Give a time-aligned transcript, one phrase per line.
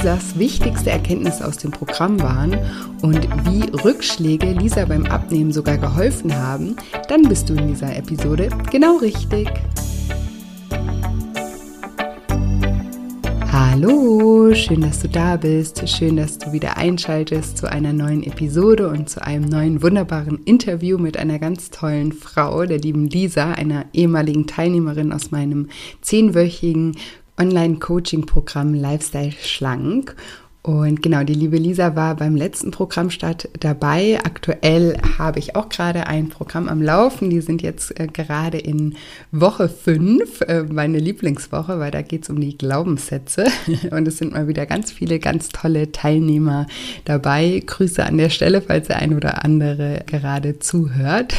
[0.00, 2.56] Lisas wichtigste Erkenntnisse aus dem Programm waren
[3.02, 6.76] und wie Rückschläge Lisa beim Abnehmen sogar geholfen haben,
[7.08, 9.50] dann bist du in dieser Episode genau richtig.
[13.52, 15.86] Hallo, schön, dass du da bist.
[15.88, 20.98] Schön, dass du wieder einschaltest zu einer neuen Episode und zu einem neuen wunderbaren Interview
[20.98, 25.68] mit einer ganz tollen Frau, der lieben Lisa, einer ehemaligen Teilnehmerin aus meinem
[26.00, 26.96] zehnwöchigen
[27.40, 30.14] Online-Coaching-Programm Lifestyle Schlank.
[30.62, 34.18] Und genau, die liebe Lisa war beim letzten Programmstart dabei.
[34.22, 37.30] Aktuell habe ich auch gerade ein Programm am Laufen.
[37.30, 38.94] Die sind jetzt äh, gerade in
[39.32, 43.46] Woche 5, äh, meine Lieblingswoche, weil da geht es um die Glaubenssätze.
[43.90, 46.66] Und es sind mal wieder ganz viele ganz tolle Teilnehmer
[47.06, 47.62] dabei.
[47.64, 51.32] Grüße an der Stelle, falls der ein oder andere gerade zuhört.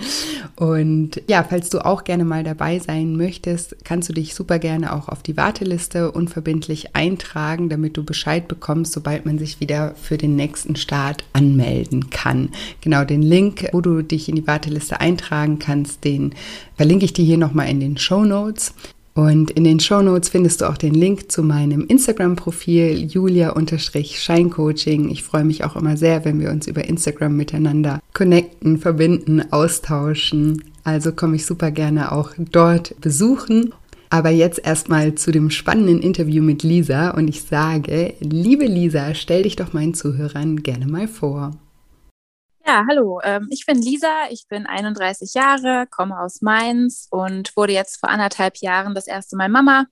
[0.56, 4.94] Und ja, falls du auch gerne mal dabei sein möchtest, kannst du dich super gerne
[4.94, 9.96] auch auf die Warteliste unverbindlich eintragen, damit du Bescheid bekommst bekommst, sobald man sich wieder
[10.00, 12.50] für den nächsten Start anmelden kann.
[12.80, 16.32] Genau den Link, wo du dich in die Warteliste eintragen kannst, den
[16.76, 18.72] verlinke ich dir hier nochmal in den Show Notes.
[19.14, 25.10] Und in den Show Notes findest du auch den Link zu meinem Instagram-Profil julia-scheincoaching.
[25.10, 30.62] Ich freue mich auch immer sehr, wenn wir uns über Instagram miteinander connecten, verbinden, austauschen.
[30.84, 33.72] Also komme ich super gerne auch dort besuchen.
[34.12, 39.44] Aber jetzt erstmal zu dem spannenden Interview mit Lisa und ich sage, liebe Lisa, stell
[39.44, 41.52] dich doch meinen Zuhörern gerne mal vor.
[42.66, 47.72] Ja, hallo, ähm, ich bin Lisa, ich bin 31 Jahre, komme aus Mainz und wurde
[47.72, 49.86] jetzt vor anderthalb Jahren das erste Mal Mama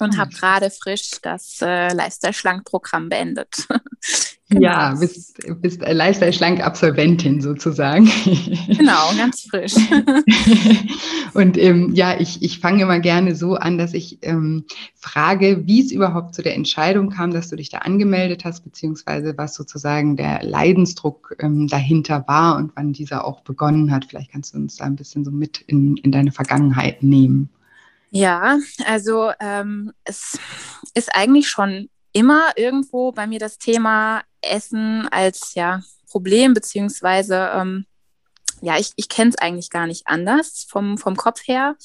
[0.00, 0.20] und hm.
[0.20, 3.66] habe gerade frisch das äh, Lifestyle-Schlank-Programm beendet.
[4.48, 4.62] Genau.
[4.62, 8.08] Ja, bist, bist Lifestyle-Schlank-Absolventin sozusagen.
[8.68, 9.74] Genau, ganz frisch.
[11.34, 14.64] Und ähm, ja, ich, ich fange immer gerne so an, dass ich ähm,
[14.94, 19.36] frage, wie es überhaupt zu der Entscheidung kam, dass du dich da angemeldet hast, beziehungsweise
[19.36, 24.04] was sozusagen der Leidensdruck ähm, dahinter war und wann dieser auch begonnen hat.
[24.04, 27.48] Vielleicht kannst du uns da ein bisschen so mit in, in deine Vergangenheit nehmen.
[28.10, 30.38] Ja, also ähm, es
[30.94, 37.84] ist eigentlich schon immer irgendwo bei mir das Thema Essen als ja Problem, beziehungsweise ähm,
[38.62, 41.76] ja, ich, ich kenne es eigentlich gar nicht anders vom, vom Kopf her,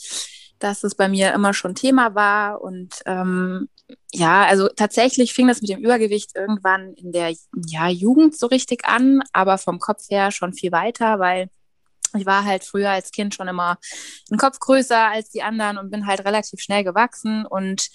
[0.59, 2.62] dass es bei mir immer schon Thema war.
[2.62, 3.68] Und ähm,
[4.14, 7.36] ja, also tatsächlich fing das mit dem Übergewicht irgendwann in der
[7.68, 11.50] ja, Jugend so richtig an, aber vom Kopf her schon viel weiter, weil
[12.18, 13.78] ich war halt früher als Kind schon immer
[14.31, 17.90] ein Kopf größer als die anderen und bin halt relativ schnell gewachsen und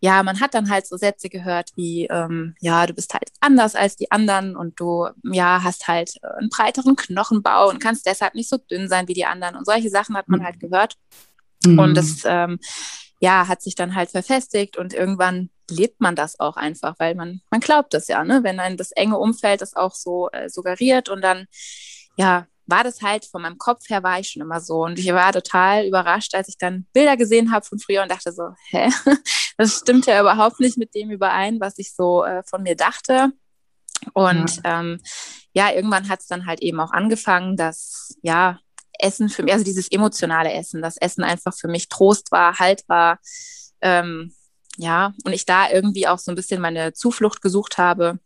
[0.00, 3.74] ja, man hat dann halt so Sätze gehört wie, ähm, ja, du bist halt anders
[3.74, 8.34] als die anderen und du, ja, hast halt äh, einen breiteren Knochenbau und kannst deshalb
[8.34, 9.56] nicht so dünn sein wie die anderen.
[9.56, 10.96] Und solche Sachen hat man halt gehört.
[11.64, 11.78] Mhm.
[11.78, 12.58] Und das, ähm,
[13.20, 17.40] ja, hat sich dann halt verfestigt und irgendwann lebt man das auch einfach, weil man,
[17.50, 18.40] man glaubt das ja, ne?
[18.42, 21.46] Wenn ein das enge Umfeld das auch so äh, suggeriert und dann,
[22.16, 24.84] ja, war das halt von meinem Kopf her war ich schon immer so.
[24.84, 28.32] Und ich war total überrascht, als ich dann Bilder gesehen habe von früher und dachte
[28.32, 28.90] so, hä,
[29.56, 33.32] das stimmt ja überhaupt nicht mit dem überein, was ich so äh, von mir dachte.
[34.12, 35.00] Und ja, ähm,
[35.52, 38.58] ja irgendwann hat es dann halt eben auch angefangen, dass ja
[38.98, 42.84] Essen für mich, also dieses emotionale Essen, das Essen einfach für mich Trost war, Halt
[42.88, 43.18] war.
[43.80, 44.34] Ähm,
[44.78, 48.18] ja, und ich da irgendwie auch so ein bisschen meine Zuflucht gesucht habe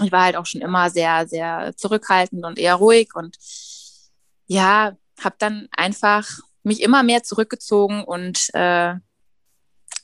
[0.00, 3.36] ich war halt auch schon immer sehr, sehr zurückhaltend und eher ruhig und
[4.46, 6.26] ja, habe dann einfach
[6.62, 8.94] mich immer mehr zurückgezogen und äh,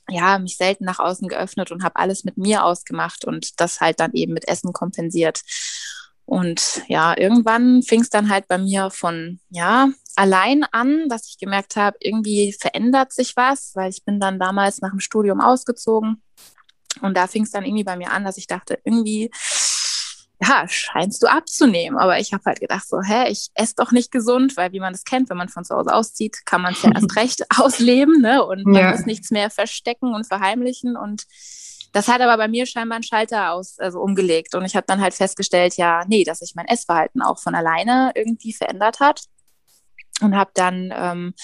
[0.09, 4.01] ja, mich selten nach außen geöffnet und habe alles mit mir ausgemacht und das halt
[4.01, 5.43] dann eben mit Essen kompensiert.
[6.25, 11.39] Und ja, irgendwann fing es dann halt bei mir von, ja, allein an, dass ich
[11.39, 16.23] gemerkt habe, irgendwie verändert sich was, weil ich bin dann damals nach dem Studium ausgezogen.
[17.01, 19.31] Und da fing es dann irgendwie bei mir an, dass ich dachte, irgendwie
[20.41, 21.99] ja, scheinst du abzunehmen.
[21.99, 24.93] Aber ich habe halt gedacht, so, hä, ich esse doch nicht gesund, weil wie man
[24.93, 28.21] das kennt, wenn man von zu Hause auszieht, kann man es ja erst recht ausleben,
[28.21, 28.45] ne?
[28.45, 28.91] Und man ja.
[28.93, 30.97] muss nichts mehr verstecken und verheimlichen.
[30.97, 31.25] Und
[31.93, 34.55] Das hat aber bei mir scheinbar einen Schalter aus, also umgelegt.
[34.55, 38.13] Und ich habe dann halt festgestellt, ja, nee, dass sich mein Essverhalten auch von alleine
[38.15, 39.23] irgendwie verändert hat.
[40.21, 41.35] Und habe dann ähm,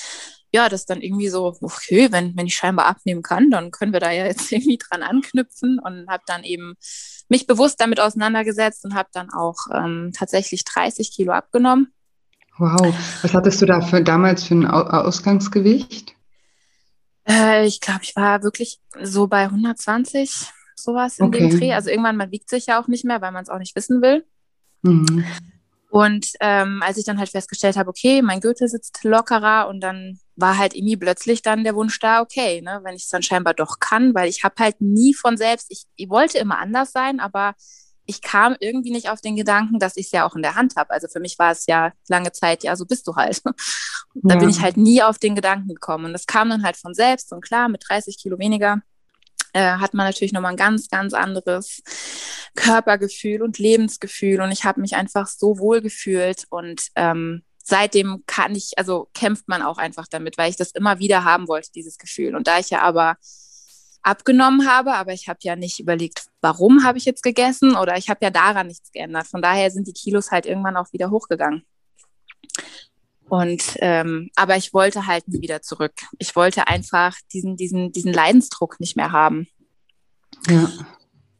[0.55, 3.99] ja, das dann irgendwie so, okay, wenn, wenn ich scheinbar abnehmen kann, dann können wir
[3.99, 6.75] da ja jetzt irgendwie dran anknüpfen und habe dann eben
[7.29, 11.93] mich bewusst damit auseinandergesetzt und habe dann auch ähm, tatsächlich 30 Kilo abgenommen.
[12.57, 16.15] Wow, was hattest du da für, damals für ein Ausgangsgewicht?
[17.29, 21.49] Äh, ich glaube, ich war wirklich so bei 120, sowas in okay.
[21.49, 21.73] dem Dreh.
[21.73, 24.03] Also irgendwann, man wiegt sich ja auch nicht mehr, weil man es auch nicht wissen
[24.03, 24.25] will.
[24.83, 25.25] Mhm.
[25.91, 30.21] Und ähm, als ich dann halt festgestellt habe, okay, mein Gürtel sitzt lockerer und dann
[30.37, 33.55] war halt irgendwie plötzlich dann der Wunsch da, okay, ne, wenn ich es dann scheinbar
[33.55, 37.21] doch kann, weil ich habe halt nie von selbst, ich, ich wollte immer anders sein,
[37.21, 37.55] aber
[38.07, 40.77] ich kam irgendwie nicht auf den Gedanken, dass ich es ja auch in der Hand
[40.77, 40.91] habe.
[40.91, 43.41] Also für mich war es ja lange Zeit, ja, so bist du halt.
[44.15, 44.41] Und da ja.
[44.41, 46.07] bin ich halt nie auf den Gedanken gekommen.
[46.07, 47.33] Und das kam dann halt von selbst.
[47.33, 48.83] Und klar, mit 30 Kilo weniger
[49.55, 51.83] äh, hat man natürlich nochmal ein ganz, ganz anderes
[52.55, 54.41] Körpergefühl und Lebensgefühl.
[54.43, 56.45] Und ich habe mich einfach so wohl gefühlt.
[56.51, 60.99] Und ähm, seitdem kann ich, also kämpft man auch einfach damit, weil ich das immer
[60.99, 62.37] wieder haben wollte, dieses Gefühl.
[62.37, 63.17] Und da ich ja aber
[64.03, 68.11] abgenommen habe, aber ich habe ja nicht überlegt, warum habe ich jetzt gegessen oder ich
[68.11, 69.27] habe ja daran nichts geändert.
[69.27, 71.65] Von daher sind die Kilos halt irgendwann auch wieder hochgegangen.
[73.31, 75.95] Und ähm, aber ich wollte halt nie wieder zurück.
[76.19, 79.49] Ich wollte einfach diesen, diesen, diesen Leidensdruck nicht mehr haben.
[80.49, 80.71] Ja.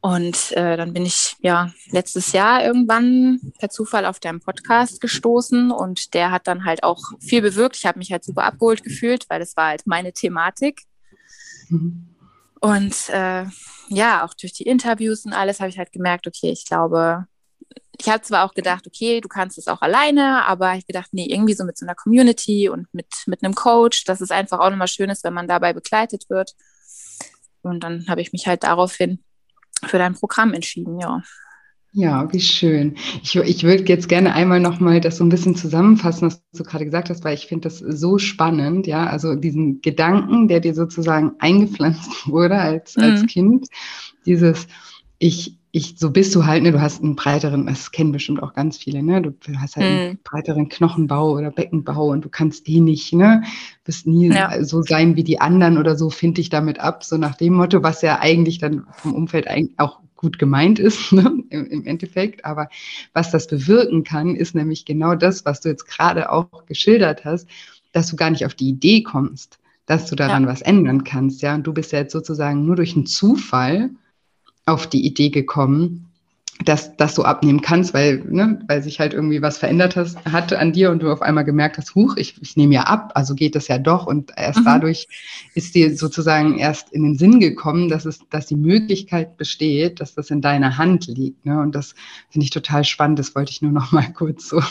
[0.05, 5.71] Und äh, dann bin ich ja letztes Jahr irgendwann per Zufall auf deinem Podcast gestoßen
[5.71, 7.75] und der hat dann halt auch viel bewirkt.
[7.77, 10.83] Ich habe mich halt super abgeholt gefühlt, weil das war halt meine Thematik.
[11.71, 12.07] Mhm.
[12.61, 13.47] Und äh,
[13.89, 17.27] ja, auch durch die Interviews und alles habe ich halt gemerkt, okay, ich glaube,
[17.99, 21.29] ich habe zwar auch gedacht, okay, du kannst es auch alleine, aber ich gedacht, nee,
[21.31, 24.69] irgendwie so mit so einer Community und mit, mit einem Coach, dass es einfach auch
[24.69, 26.53] nochmal schön ist, wenn man dabei begleitet wird.
[27.63, 29.25] Und dann habe ich mich halt daraufhin
[29.85, 31.23] für dein Programm entschieden, ja.
[31.97, 32.97] Ja, wie schön.
[33.23, 36.85] Ich, ich würde jetzt gerne einmal nochmal das so ein bisschen zusammenfassen, was du gerade
[36.85, 39.07] gesagt hast, weil ich finde das so spannend, ja.
[39.07, 43.03] Also diesen Gedanken, der dir sozusagen eingepflanzt wurde als, mhm.
[43.05, 43.69] als Kind,
[44.27, 44.67] dieses,
[45.19, 48.55] ich, ich, so bist du halt, ne, du hast einen breiteren, das kennen bestimmt auch
[48.55, 50.19] ganz viele, ne, du hast halt einen mhm.
[50.23, 53.43] breiteren Knochenbau oder Beckenbau und du kannst die nicht, ne,
[53.83, 54.63] bist nie ja.
[54.63, 57.83] so sein wie die anderen oder so, finde ich damit ab, so nach dem Motto,
[57.83, 62.45] was ja eigentlich dann vom Umfeld eigentlich auch gut gemeint ist ne, im, im, Endeffekt.
[62.45, 62.69] Aber
[63.13, 67.49] was das bewirken kann, ist nämlich genau das, was du jetzt gerade auch geschildert hast,
[67.91, 70.51] dass du gar nicht auf die Idee kommst, dass du daran ja.
[70.51, 71.43] was ändern kannst.
[71.43, 73.91] Ja, und du bist ja jetzt sozusagen nur durch einen Zufall
[74.67, 76.07] auf die Idee gekommen,
[76.63, 80.59] dass, dass du abnehmen kannst, weil, ne, weil sich halt irgendwie was verändert hast, hatte
[80.59, 83.35] an dir und du auf einmal gemerkt hast, huch, ich, ich nehme ja ab, also
[83.35, 84.07] geht das ja doch.
[84.07, 84.65] Und erst mhm.
[84.65, 85.09] dadurch
[85.55, 90.15] ist dir sozusagen erst in den Sinn gekommen, dass es, dass die Möglichkeit besteht, dass
[90.15, 91.45] das in deiner Hand liegt.
[91.45, 91.61] Ne?
[91.61, 91.97] Und das
[92.31, 93.19] finde ich total spannend.
[93.19, 94.63] Das wollte ich nur noch mal kurz so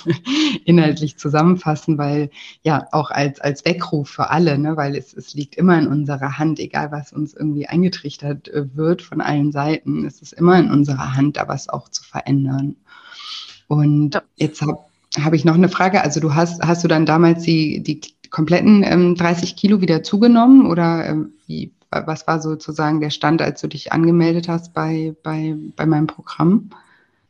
[0.63, 2.29] inhaltlich zusammenfassen, weil
[2.63, 6.37] ja auch als, als Weckruf für alle, ne, weil es, es liegt immer in unserer
[6.37, 10.71] Hand, egal was uns irgendwie eingetrichtert äh, wird von allen Seiten, es ist immer in
[10.71, 12.75] unserer Hand, aber es auch zu verändern.
[13.67, 14.21] Und ja.
[14.35, 14.79] jetzt habe
[15.19, 16.01] hab ich noch eine Frage.
[16.01, 20.65] Also du hast, hast du dann damals die, die kompletten ähm, 30 Kilo wieder zugenommen
[20.65, 25.55] oder ähm, wie, was war sozusagen der Stand, als du dich angemeldet hast bei, bei,
[25.75, 26.71] bei meinem Programm?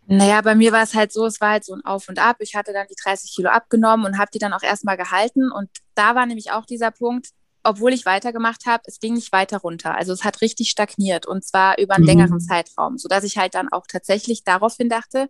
[0.06, 2.38] Naja, bei mir war es halt so, es war halt so ein Auf und Ab.
[2.40, 5.52] Ich hatte dann die 30 Kilo abgenommen und habe die dann auch erstmal gehalten.
[5.52, 7.30] Und da war nämlich auch dieser Punkt,
[7.64, 9.96] obwohl ich weitergemacht habe, es ging nicht weiter runter.
[9.96, 12.10] Also es hat richtig stagniert und zwar über einen mhm.
[12.10, 15.30] längeren Zeitraum, sodass ich halt dann auch tatsächlich daraufhin dachte,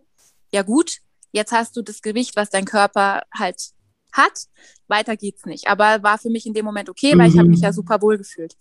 [0.52, 0.98] ja gut,
[1.32, 3.70] jetzt hast du das Gewicht, was dein Körper halt
[4.12, 4.46] hat,
[4.88, 5.68] weiter geht's nicht.
[5.68, 7.34] Aber war für mich in dem Moment okay, weil mhm.
[7.34, 8.54] ich habe mich ja super wohl gefühlt.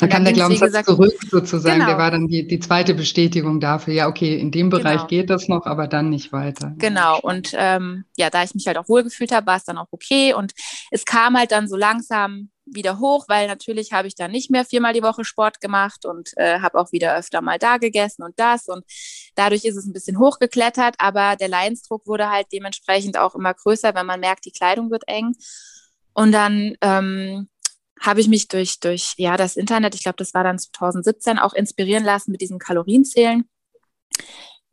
[0.00, 1.76] Da kam der Glaubenssatz gesagt, zurück sozusagen.
[1.76, 1.86] Genau.
[1.86, 3.94] Der war dann die, die zweite Bestätigung dafür.
[3.94, 5.06] Ja, okay, in dem Bereich genau.
[5.06, 6.74] geht das noch, aber dann nicht weiter.
[6.78, 7.20] Genau.
[7.20, 10.34] Und ähm, ja, da ich mich halt auch wohlgefühlt habe, war es dann auch okay.
[10.34, 10.54] Und
[10.90, 14.64] es kam halt dann so langsam wieder hoch, weil natürlich habe ich dann nicht mehr
[14.64, 18.38] viermal die Woche Sport gemacht und äh, habe auch wieder öfter mal da gegessen und
[18.38, 18.84] das und
[19.34, 23.94] dadurch ist es ein bisschen hochgeklettert, aber der Leidensdruck wurde halt dementsprechend auch immer größer,
[23.94, 25.32] wenn man merkt, die Kleidung wird eng
[26.14, 27.48] und dann ähm,
[28.00, 31.54] habe ich mich durch durch ja das Internet, ich glaube, das war dann 2017 auch
[31.54, 33.44] inspirieren lassen mit diesen Kalorienzählen.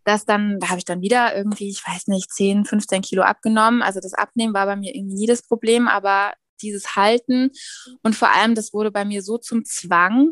[0.06, 3.84] Das dann, da habe ich dann wieder irgendwie, ich weiß nicht, 10, 15 Kilo abgenommen.
[3.84, 7.52] Also das Abnehmen war bei mir irgendwie nie das Problem, aber dieses Halten.
[8.04, 10.32] Und vor allem, das wurde bei mir so zum Zwang,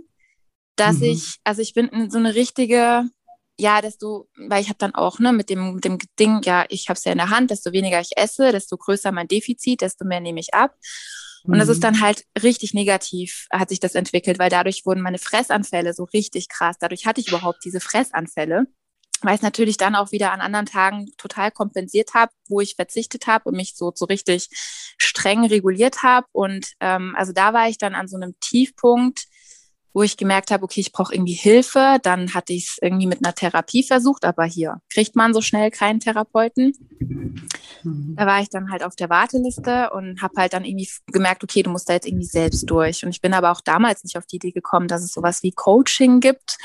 [0.76, 1.04] dass mhm.
[1.04, 3.04] ich, also ich bin so eine richtige,
[3.60, 6.90] ja, desto, weil ich habe dann auch ne, mit dem, mit dem Ding, ja, ich
[6.90, 10.06] habe es ja in der Hand, desto weniger ich esse, desto größer mein Defizit, desto
[10.06, 10.76] mehr nehme ich ab.
[11.44, 11.82] Und das ist mhm.
[11.82, 16.50] dann halt richtig negativ, hat sich das entwickelt, weil dadurch wurden meine Fressanfälle so richtig
[16.50, 16.76] krass.
[16.80, 18.66] Dadurch hatte ich überhaupt diese Fressanfälle,
[19.22, 23.28] weil ich natürlich dann auch wieder an anderen Tagen total kompensiert habe, wo ich verzichtet
[23.28, 24.50] habe und mich so, so richtig
[24.98, 26.28] streng reguliert habe.
[26.32, 29.26] Und ähm, also da war ich dann an so einem Tiefpunkt,
[29.98, 31.98] wo ich gemerkt habe, okay, ich brauche irgendwie Hilfe.
[32.04, 35.72] Dann hatte ich es irgendwie mit einer Therapie versucht, aber hier kriegt man so schnell
[35.72, 36.74] keinen Therapeuten.
[37.84, 41.64] Da war ich dann halt auf der Warteliste und habe halt dann irgendwie gemerkt, okay,
[41.64, 43.04] du musst da jetzt irgendwie selbst durch.
[43.04, 45.52] Und ich bin aber auch damals nicht auf die Idee gekommen, dass es sowas wie
[45.52, 46.60] Coaching gibt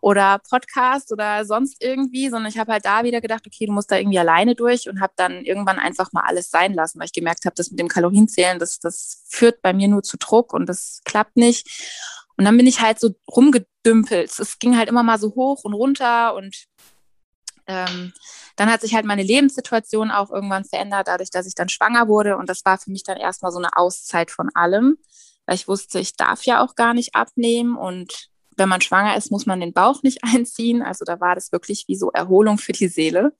[0.00, 3.90] oder Podcast oder sonst irgendwie, sondern ich habe halt da wieder gedacht, okay, du musst
[3.90, 7.12] da irgendwie alleine durch und habe dann irgendwann einfach mal alles sein lassen, weil ich
[7.12, 10.70] gemerkt habe, das mit dem Kalorienzählen, das, das führt bei mir nur zu Druck und
[10.70, 11.68] das klappt nicht.
[12.38, 14.38] Und dann bin ich halt so rumgedümpelt.
[14.38, 16.66] Es ging halt immer mal so hoch und runter und
[17.66, 18.12] ähm,
[18.54, 22.36] dann hat sich halt meine Lebenssituation auch irgendwann verändert, dadurch, dass ich dann schwanger wurde.
[22.36, 24.98] Und das war für mich dann erstmal so eine Auszeit von allem,
[25.46, 27.76] weil ich wusste, ich darf ja auch gar nicht abnehmen.
[27.76, 30.80] Und wenn man schwanger ist, muss man den Bauch nicht einziehen.
[30.80, 33.32] Also da war das wirklich wie so Erholung für die Seele.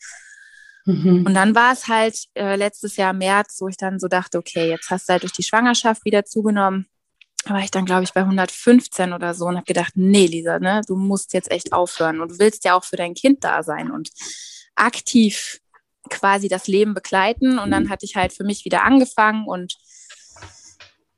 [0.87, 1.25] Mhm.
[1.25, 4.71] Und dann war es halt äh, letztes Jahr März, wo ich dann so dachte, okay,
[4.71, 6.89] jetzt hast du halt durch die Schwangerschaft wieder zugenommen
[7.47, 10.83] war ich dann, glaube ich, bei 115 oder so und habe gedacht, nee, Lisa, ne,
[10.87, 13.91] du musst jetzt echt aufhören und du willst ja auch für dein Kind da sein
[13.91, 14.11] und
[14.75, 15.61] aktiv
[16.09, 17.59] quasi das Leben begleiten.
[17.59, 17.91] Und dann mhm.
[17.91, 19.77] hatte ich halt für mich wieder angefangen und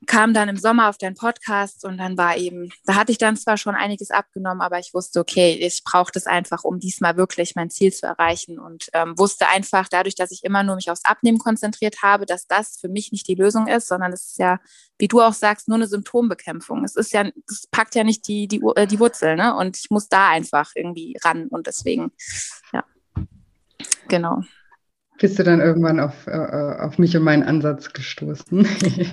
[0.06, 3.36] kam dann im Sommer auf deinen Podcast und dann war eben, da hatte ich dann
[3.36, 7.54] zwar schon einiges abgenommen, aber ich wusste, okay, ich brauche das einfach, um diesmal wirklich
[7.54, 11.04] mein Ziel zu erreichen und ähm, wusste einfach dadurch, dass ich immer nur mich aufs
[11.04, 14.58] Abnehmen konzentriert habe, dass das für mich nicht die Lösung ist, sondern es ist ja,
[14.98, 16.82] wie du auch sagst, nur eine Symptombekämpfung.
[16.84, 19.54] Es ist ja, es packt ja nicht die, die, äh, die Wurzel, ne?
[19.54, 22.12] Und ich muss da einfach irgendwie ran und deswegen,
[22.72, 22.84] ja,
[24.08, 24.42] genau
[25.20, 28.66] bist du dann irgendwann auf, äh, auf mich und meinen Ansatz gestoßen.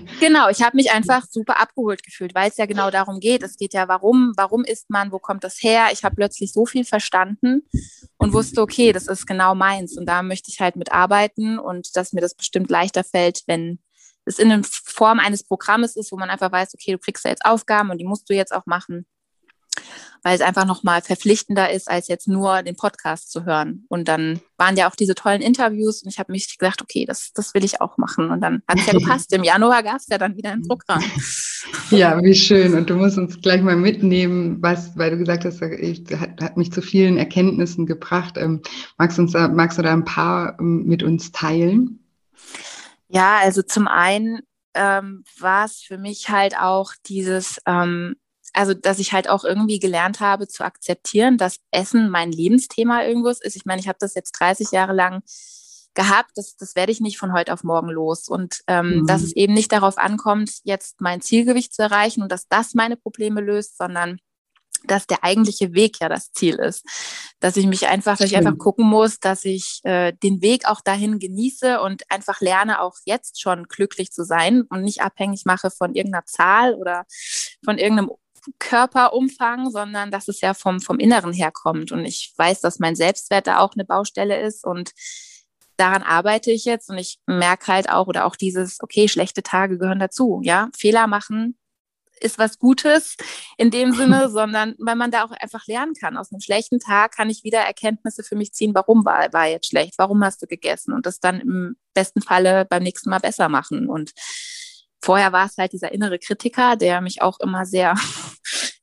[0.19, 3.43] genau, ich habe mich einfach super abgeholt gefühlt, weil es ja genau darum geht.
[3.43, 5.87] Es geht ja, warum, warum ist man, wo kommt das her?
[5.91, 7.63] Ich habe plötzlich so viel verstanden
[8.17, 12.13] und wusste, okay, das ist genau meins und da möchte ich halt mitarbeiten und dass
[12.13, 13.79] mir das bestimmt leichter fällt, wenn
[14.23, 17.45] es in Form eines Programmes ist, wo man einfach weiß, okay, du kriegst da jetzt
[17.45, 19.05] Aufgaben und die musst du jetzt auch machen
[20.23, 23.85] weil es einfach nochmal verpflichtender ist, als jetzt nur den Podcast zu hören.
[23.87, 27.31] Und dann waren ja auch diese tollen Interviews und ich habe mich gedacht, okay, das,
[27.33, 28.29] das will ich auch machen.
[28.29, 29.31] Und dann hat es ja gepasst.
[29.33, 31.03] Im Januar gab es ja dann wieder ein Programm.
[31.89, 32.75] Ja, wie schön.
[32.75, 36.71] Und du musst uns gleich mal mitnehmen, was, weil du gesagt hast, hat, hat mich
[36.71, 38.37] zu vielen Erkenntnissen gebracht.
[38.37, 38.61] Ähm,
[38.97, 41.99] magst, uns, magst du da ein paar ähm, mit uns teilen?
[43.09, 44.39] Ja, also zum einen
[44.75, 48.15] ähm, war es für mich halt auch dieses, ähm,
[48.53, 53.41] also dass ich halt auch irgendwie gelernt habe zu akzeptieren, dass Essen mein Lebensthema irgendwas
[53.41, 53.55] ist.
[53.55, 55.21] Ich meine, ich habe das jetzt 30 Jahre lang
[55.97, 58.29] gehabt, das, das werde ich nicht von heute auf morgen los.
[58.29, 59.07] Und ähm, mhm.
[59.07, 62.97] dass es eben nicht darauf ankommt, jetzt mein Zielgewicht zu erreichen und dass das meine
[62.97, 64.19] Probleme löst, sondern
[64.85, 66.85] dass der eigentliche Weg ja das Ziel ist.
[67.39, 70.81] Dass ich mich einfach, dass ich einfach gucken muss, dass ich äh, den Weg auch
[70.81, 75.71] dahin genieße und einfach lerne, auch jetzt schon glücklich zu sein und nicht abhängig mache
[75.71, 77.05] von irgendeiner Zahl oder
[77.65, 78.11] von irgendeinem
[78.59, 81.91] Körperumfang, sondern dass es ja vom, vom Inneren herkommt.
[81.91, 84.91] Und ich weiß, dass mein Selbstwert da auch eine Baustelle ist und
[85.77, 89.77] daran arbeite ich jetzt und ich merke halt auch oder auch dieses, okay, schlechte Tage
[89.77, 91.57] gehören dazu, ja, Fehler machen
[92.19, 93.15] ist was Gutes
[93.57, 96.17] in dem Sinne, sondern weil man da auch einfach lernen kann.
[96.17, 99.67] Aus einem schlechten Tag kann ich wieder Erkenntnisse für mich ziehen, warum war, war jetzt
[99.67, 103.49] schlecht, warum hast du gegessen und das dann im besten Falle beim nächsten Mal besser
[103.49, 104.13] machen und
[105.01, 107.95] vorher war es halt dieser innere Kritiker, der mich auch immer sehr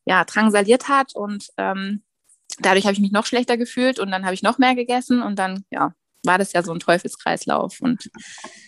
[0.07, 2.03] ja, drangsaliert hat und ähm,
[2.59, 5.39] dadurch habe ich mich noch schlechter gefühlt und dann habe ich noch mehr gegessen und
[5.39, 5.93] dann, ja,
[6.25, 7.81] war das ja so ein Teufelskreislauf.
[7.81, 8.11] Und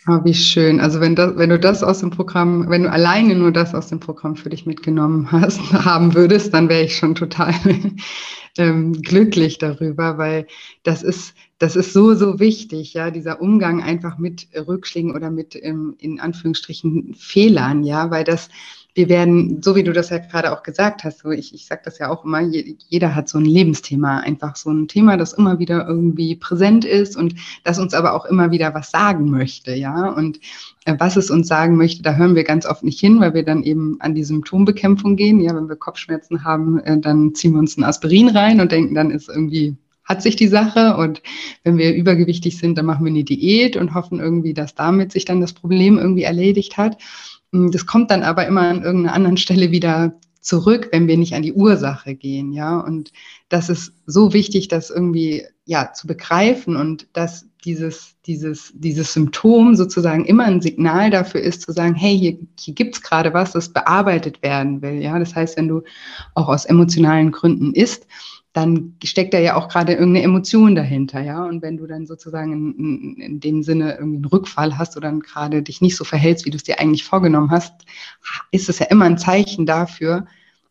[0.08, 0.80] oh, wie schön.
[0.80, 3.88] Also wenn, das, wenn du das aus dem Programm, wenn du alleine nur das aus
[3.88, 7.54] dem Programm für dich mitgenommen hast, haben würdest, dann wäre ich schon total
[8.58, 10.46] ähm, glücklich darüber, weil
[10.82, 15.56] das ist, das ist so, so wichtig, ja, dieser Umgang einfach mit Rückschlägen oder mit
[15.62, 18.48] ähm, in Anführungsstrichen Fehlern, ja, weil das
[18.96, 21.82] wir werden, so wie du das ja gerade auch gesagt hast, so ich, ich sage
[21.84, 25.58] das ja auch immer, jeder hat so ein Lebensthema, einfach so ein Thema, das immer
[25.58, 30.08] wieder irgendwie präsent ist und das uns aber auch immer wieder was sagen möchte, ja.
[30.08, 30.40] Und
[30.86, 33.44] äh, was es uns sagen möchte, da hören wir ganz oft nicht hin, weil wir
[33.44, 35.40] dann eben an die Symptombekämpfung gehen.
[35.40, 38.94] Ja, wenn wir Kopfschmerzen haben, äh, dann ziehen wir uns ein Aspirin rein und denken,
[38.94, 40.96] dann ist irgendwie hat sich die Sache.
[40.96, 41.22] Und
[41.64, 45.24] wenn wir übergewichtig sind, dann machen wir eine Diät und hoffen irgendwie, dass damit sich
[45.24, 46.96] dann das Problem irgendwie erledigt hat.
[47.52, 51.34] Hm, das kommt dann aber immer an irgendeiner anderen Stelle wieder zurück, wenn wir nicht
[51.34, 52.78] an die Ursache gehen, ja.
[52.78, 53.12] Und
[53.48, 59.74] das ist so wichtig, das irgendwie ja zu begreifen und dass dieses, dieses, dieses Symptom
[59.74, 63.70] sozusagen immer ein Signal dafür ist, zu sagen, hey, hier, hier gibt's gerade was, das
[63.70, 65.02] bearbeitet werden will.
[65.02, 65.82] Ja, das heißt, wenn du
[66.34, 68.06] auch aus emotionalen Gründen isst,
[68.56, 71.44] dann steckt da ja auch gerade irgendeine Emotion dahinter, ja.
[71.44, 75.62] Und wenn du dann sozusagen in, in dem Sinne irgendwie einen Rückfall hast oder gerade
[75.62, 77.74] dich nicht so verhältst, wie du es dir eigentlich vorgenommen hast,
[78.52, 80.26] ist es ja immer ein Zeichen dafür,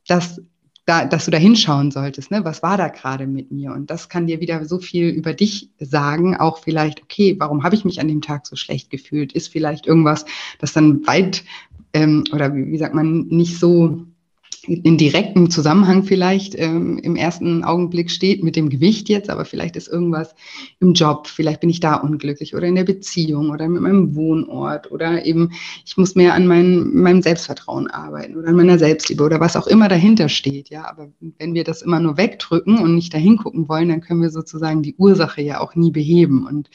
[0.07, 0.41] dass
[0.87, 2.43] da, dass du da hinschauen solltest, ne?
[2.43, 3.71] Was war da gerade mit mir?
[3.71, 7.75] Und das kann dir wieder so viel über dich sagen, auch vielleicht, okay, warum habe
[7.75, 9.31] ich mich an dem Tag so schlecht gefühlt?
[9.33, 10.25] Ist vielleicht irgendwas,
[10.57, 11.43] das dann weit
[11.93, 14.05] ähm, oder wie, wie sagt man, nicht so
[14.67, 19.75] in direktem Zusammenhang vielleicht ähm, im ersten Augenblick steht mit dem Gewicht jetzt, aber vielleicht
[19.75, 20.35] ist irgendwas
[20.79, 24.91] im Job, vielleicht bin ich da unglücklich oder in der Beziehung oder mit meinem Wohnort
[24.91, 25.51] oder eben
[25.85, 29.67] ich muss mehr an mein, meinem Selbstvertrauen arbeiten oder an meiner Selbstliebe oder was auch
[29.67, 30.69] immer dahinter steht.
[30.69, 34.21] Ja, aber wenn wir das immer nur wegdrücken und nicht dahin gucken wollen, dann können
[34.21, 36.69] wir sozusagen die Ursache ja auch nie beheben und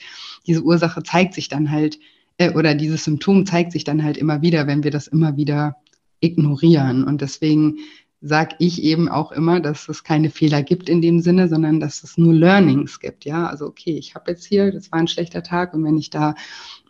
[0.47, 1.99] diese Ursache zeigt sich dann halt
[2.39, 5.77] äh, oder dieses Symptom zeigt sich dann halt immer wieder, wenn wir das immer wieder
[6.21, 7.05] ignorieren.
[7.05, 7.79] Und deswegen
[8.21, 12.03] sage ich eben auch immer, dass es keine Fehler gibt in dem Sinne, sondern dass
[12.03, 13.25] es nur Learnings gibt.
[13.25, 16.11] Ja, also okay, ich habe jetzt hier, das war ein schlechter Tag und wenn ich
[16.11, 16.35] da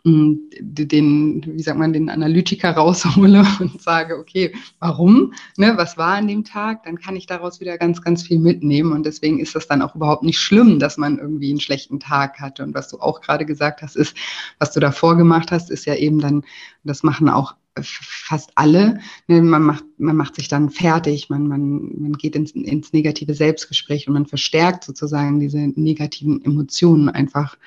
[0.03, 6.27] den, wie sagt man, den Analytiker raushole und sage, okay, warum, ne, was war an
[6.27, 9.67] dem Tag, dann kann ich daraus wieder ganz, ganz viel mitnehmen und deswegen ist das
[9.67, 12.99] dann auch überhaupt nicht schlimm, dass man irgendwie einen schlechten Tag hatte und was du
[12.99, 14.15] auch gerade gesagt hast, ist,
[14.57, 16.43] was du davor gemacht hast, ist ja eben dann,
[16.83, 18.99] das machen auch fast alle.
[19.27, 23.33] Ne, man macht, man macht sich dann fertig, man, man, man geht ins, ins negative
[23.33, 27.57] Selbstgespräch und man verstärkt sozusagen diese negativen Emotionen einfach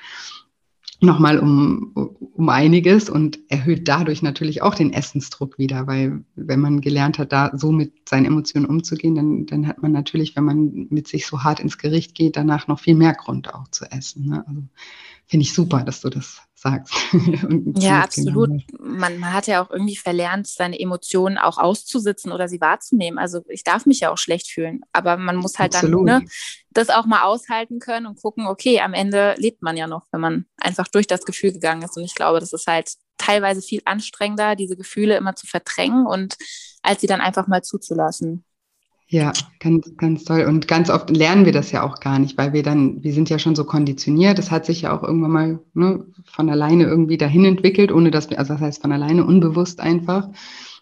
[1.01, 1.91] nochmal um,
[2.33, 7.31] um einiges und erhöht dadurch natürlich auch den Essensdruck wieder, weil wenn man gelernt hat,
[7.31, 11.25] da so mit seinen Emotionen umzugehen, dann, dann hat man natürlich, wenn man mit sich
[11.27, 14.27] so hart ins Gericht geht, danach noch viel mehr Grund auch zu essen.
[14.27, 14.43] Ne?
[14.47, 14.63] Also
[15.27, 16.93] finde ich super, dass du das sagst.
[17.77, 18.49] ja, absolut.
[18.79, 23.19] Man, man, hat ja auch irgendwie verlernt, seine Emotionen auch auszusitzen oder sie wahrzunehmen.
[23.19, 26.07] Also ich darf mich ja auch schlecht fühlen, aber man muss halt absolut.
[26.07, 26.29] dann ne,
[26.71, 30.21] das auch mal aushalten können und gucken, okay, am Ende lebt man ja noch, wenn
[30.21, 31.97] man einfach durch das Gefühl gegangen ist.
[31.97, 36.35] Und ich glaube, das ist halt teilweise viel anstrengender, diese Gefühle immer zu verdrängen und
[36.81, 38.43] als sie dann einfach mal zuzulassen.
[39.07, 40.45] Ja, ganz, ganz toll.
[40.45, 43.29] Und ganz oft lernen wir das ja auch gar nicht, weil wir dann, wir sind
[43.29, 44.39] ja schon so konditioniert.
[44.39, 48.29] Das hat sich ja auch irgendwann mal ne, von alleine irgendwie dahin entwickelt, ohne dass
[48.31, 50.29] wir, also das heißt von alleine unbewusst einfach,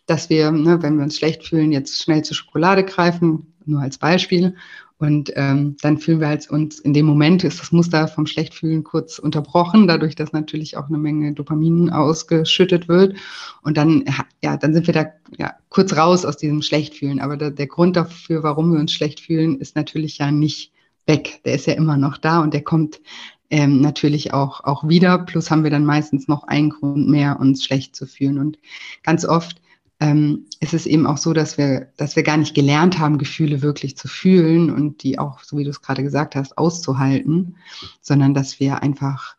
[0.06, 3.98] dass wir, ne, wenn wir uns schlecht fühlen, jetzt schnell zur Schokolade greifen, nur als
[3.98, 4.56] Beispiel.
[4.97, 8.84] Und ähm, dann fühlen wir halt uns, in dem Moment ist das Muster vom Schlechtfühlen
[8.84, 13.17] kurz unterbrochen, dadurch, dass natürlich auch eine Menge Dopamin ausgeschüttet wird.
[13.63, 14.06] Und dann,
[14.41, 17.19] ja, dann sind wir da ja, kurz raus aus diesem Schlechtfühlen.
[17.19, 20.71] Aber der, der Grund dafür, warum wir uns schlecht fühlen, ist natürlich ja nicht
[21.06, 21.41] weg.
[21.43, 23.01] Der ist ja immer noch da und der kommt
[23.49, 25.17] ähm, natürlich auch, auch wieder.
[25.19, 28.39] Plus haben wir dann meistens noch einen Grund mehr, uns schlecht zu fühlen.
[28.39, 28.58] Und
[29.03, 29.62] ganz oft
[30.04, 33.62] ähm, ist es eben auch so, dass wir, dass wir gar nicht gelernt haben, Gefühle
[33.62, 37.56] wirklich zu fühlen und die auch, so wie du es gerade gesagt hast, auszuhalten,
[38.02, 39.38] sondern dass wir einfach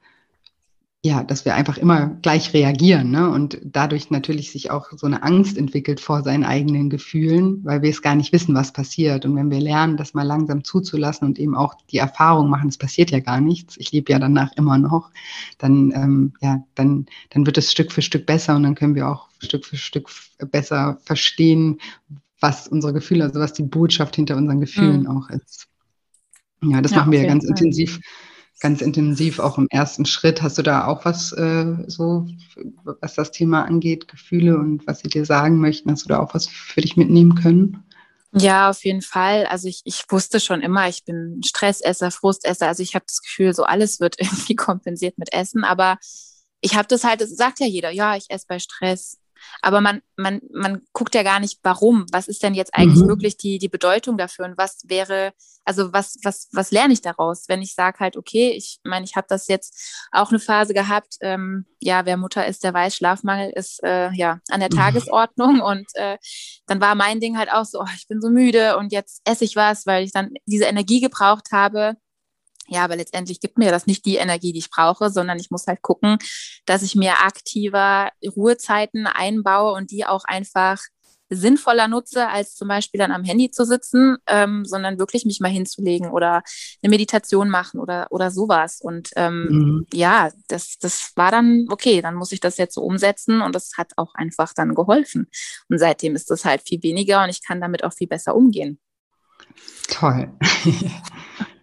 [1.04, 3.28] ja, dass wir einfach immer gleich reagieren ne?
[3.28, 7.90] und dadurch natürlich sich auch so eine Angst entwickelt vor seinen eigenen Gefühlen, weil wir
[7.90, 9.26] es gar nicht wissen, was passiert.
[9.26, 12.78] Und wenn wir lernen, das mal langsam zuzulassen und eben auch die Erfahrung machen, es
[12.78, 15.10] passiert ja gar nichts, ich lebe ja danach immer noch,
[15.58, 19.06] dann, ähm, ja, dann, dann wird es Stück für Stück besser und dann können wir
[19.06, 20.08] auch Stück für Stück
[20.50, 21.80] besser verstehen,
[22.40, 25.08] was unsere Gefühle, also was die Botschaft hinter unseren Gefühlen mhm.
[25.08, 25.66] auch ist.
[26.62, 27.50] Ja, das ja, machen wir ja ganz Fall.
[27.50, 28.00] intensiv
[28.60, 30.42] ganz intensiv auch im ersten Schritt.
[30.42, 32.26] Hast du da auch was äh, so,
[33.00, 35.90] was das Thema angeht, Gefühle und was sie dir sagen möchten?
[35.90, 37.84] Hast du da auch was für dich mitnehmen können?
[38.36, 39.46] Ja, auf jeden Fall.
[39.46, 42.66] Also ich, ich wusste schon immer, ich bin Stressesser, Frustesser.
[42.66, 45.64] Also ich habe das Gefühl, so alles wird irgendwie kompensiert mit Essen.
[45.64, 45.98] Aber
[46.60, 49.18] ich habe das halt, das sagt ja jeder, ja, ich esse bei Stress.
[49.62, 52.06] Aber man, man, man guckt ja gar nicht, warum.
[52.12, 53.08] Was ist denn jetzt eigentlich mhm.
[53.08, 54.44] wirklich die, die Bedeutung dafür?
[54.44, 55.32] Und was wäre,
[55.64, 59.16] also was, was, was lerne ich daraus, wenn ich sage halt, okay, ich meine, ich
[59.16, 63.50] habe das jetzt auch eine Phase gehabt, ähm, ja, wer Mutter ist, der weiß, Schlafmangel
[63.54, 64.76] ist äh, ja an der mhm.
[64.76, 65.60] Tagesordnung.
[65.60, 66.18] Und äh,
[66.66, 69.44] dann war mein Ding halt auch so, oh, ich bin so müde und jetzt esse
[69.44, 71.96] ich was, weil ich dann diese Energie gebraucht habe
[72.68, 75.66] ja, aber letztendlich gibt mir das nicht die Energie, die ich brauche, sondern ich muss
[75.66, 76.18] halt gucken,
[76.66, 80.78] dass ich mir aktiver Ruhezeiten einbaue und die auch einfach
[81.30, 85.50] sinnvoller nutze, als zum Beispiel dann am Handy zu sitzen, ähm, sondern wirklich mich mal
[85.50, 86.42] hinzulegen oder
[86.82, 88.80] eine Meditation machen oder, oder sowas.
[88.80, 89.86] Und ähm, mhm.
[89.92, 93.72] ja, das, das war dann, okay, dann muss ich das jetzt so umsetzen und das
[93.76, 95.28] hat auch einfach dann geholfen.
[95.68, 98.78] Und seitdem ist das halt viel weniger und ich kann damit auch viel besser umgehen.
[99.88, 100.32] Toll.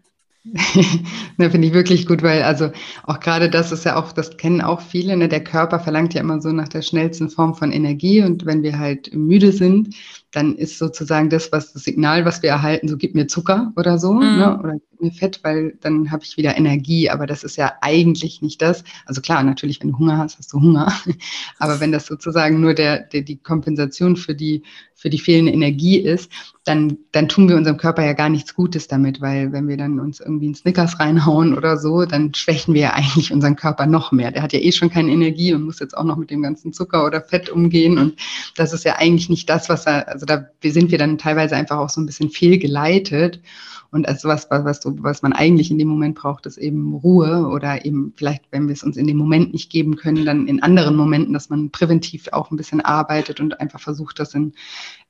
[1.38, 2.71] ne, finde ich wirklich gut, weil also
[3.04, 5.30] auch gerade das ist ja auch, das kennen auch viele, ne?
[5.30, 8.80] Der Körper verlangt ja immer so nach der schnellsten Form von Energie und wenn wir
[8.80, 9.95] halt müde sind,
[10.32, 13.98] dann ist sozusagen das, was das Signal, was wir erhalten, so gib mir Zucker oder
[13.98, 14.38] so, mhm.
[14.38, 14.60] ne?
[14.60, 17.10] oder gib mir Fett, weil dann habe ich wieder Energie.
[17.10, 18.84] Aber das ist ja eigentlich nicht das.
[19.06, 20.94] Also klar, natürlich, wenn du Hunger hast, hast du Hunger.
[21.60, 24.63] Aber wenn das sozusagen nur der, der die Kompensation für die
[25.02, 26.32] für die fehlende Energie ist,
[26.63, 30.00] dann, dann tun wir unserem Körper ja gar nichts Gutes damit, weil wenn wir dann
[30.00, 34.12] uns irgendwie einen Snickers reinhauen oder so, dann schwächen wir ja eigentlich unseren Körper noch
[34.12, 34.30] mehr.
[34.30, 36.72] Der hat ja eh schon keine Energie und muss jetzt auch noch mit dem ganzen
[36.72, 38.13] Zucker oder Fett umgehen und
[38.56, 41.78] das ist ja eigentlich nicht das, was er, also da sind wir dann teilweise einfach
[41.78, 43.42] auch so ein bisschen fehlgeleitet
[43.92, 47.86] und als was, was, was man eigentlich in dem Moment braucht, ist eben Ruhe oder
[47.86, 50.96] eben vielleicht, wenn wir es uns in dem Moment nicht geben können, dann in anderen
[50.96, 54.54] Momenten, dass man präventiv auch ein bisschen arbeitet und einfach versucht, das in,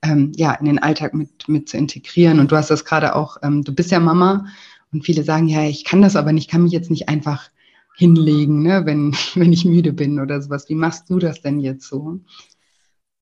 [0.01, 2.39] ähm, ja, in den Alltag mit, mit zu integrieren.
[2.39, 4.47] Und du hast das gerade auch, ähm, du bist ja Mama
[4.91, 7.51] und viele sagen, ja, ich kann das aber nicht, kann mich jetzt nicht einfach
[7.95, 10.69] hinlegen, ne, wenn, wenn ich müde bin oder sowas.
[10.69, 12.19] Wie machst du das denn jetzt so?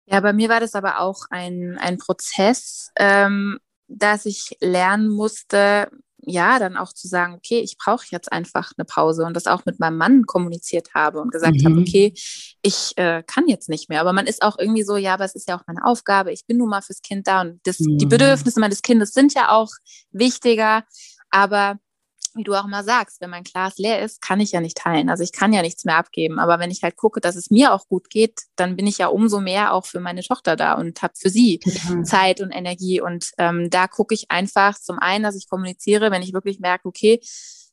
[0.09, 2.91] Ja, bei mir war das aber auch ein, ein Prozess.
[2.97, 5.89] Ähm, dass ich lernen musste,
[6.21, 9.65] ja, dann auch zu sagen, okay, ich brauche jetzt einfach eine Pause und das auch
[9.65, 11.65] mit meinem Mann kommuniziert habe und gesagt mhm.
[11.65, 12.13] habe, okay,
[12.61, 14.01] ich äh, kann jetzt nicht mehr.
[14.01, 16.45] Aber man ist auch irgendwie so, ja, aber es ist ja auch meine Aufgabe, ich
[16.45, 17.97] bin nun mal fürs Kind da und das, mhm.
[17.97, 19.69] die Bedürfnisse meines Kindes sind ja auch
[20.11, 20.83] wichtiger.
[21.31, 21.79] Aber
[22.35, 25.09] wie du auch immer sagst, wenn mein Glas leer ist, kann ich ja nicht teilen.
[25.09, 26.39] Also ich kann ja nichts mehr abgeben.
[26.39, 29.07] Aber wenn ich halt gucke, dass es mir auch gut geht, dann bin ich ja
[29.07, 32.03] umso mehr auch für meine Tochter da und habe für sie Total.
[32.03, 33.01] Zeit und Energie.
[33.01, 36.87] Und ähm, da gucke ich einfach zum einen, dass ich kommuniziere, wenn ich wirklich merke,
[36.87, 37.19] okay,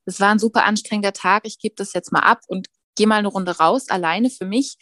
[0.07, 3.19] es war ein super anstrengender Tag, ich gebe das jetzt mal ab und gehe mal
[3.19, 4.77] eine Runde raus, alleine für mich.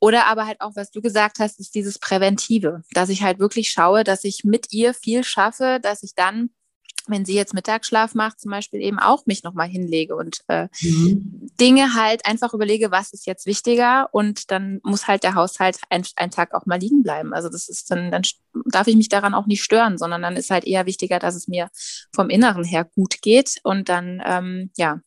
[0.00, 3.70] Oder aber halt auch, was du gesagt hast, ist dieses Präventive, dass ich halt wirklich
[3.70, 6.50] schaue, dass ich mit ihr viel schaffe, dass ich dann
[7.08, 11.48] wenn sie jetzt Mittagsschlaf macht, zum Beispiel eben auch mich nochmal hinlege und äh, mhm.
[11.60, 16.04] Dinge halt einfach überlege, was ist jetzt wichtiger und dann muss halt der Haushalt ein,
[16.16, 17.34] einen Tag auch mal liegen bleiben.
[17.34, 18.22] Also das ist dann, dann
[18.66, 21.48] darf ich mich daran auch nicht stören, sondern dann ist halt eher wichtiger, dass es
[21.48, 21.68] mir
[22.12, 25.00] vom Inneren her gut geht und dann, ähm, ja,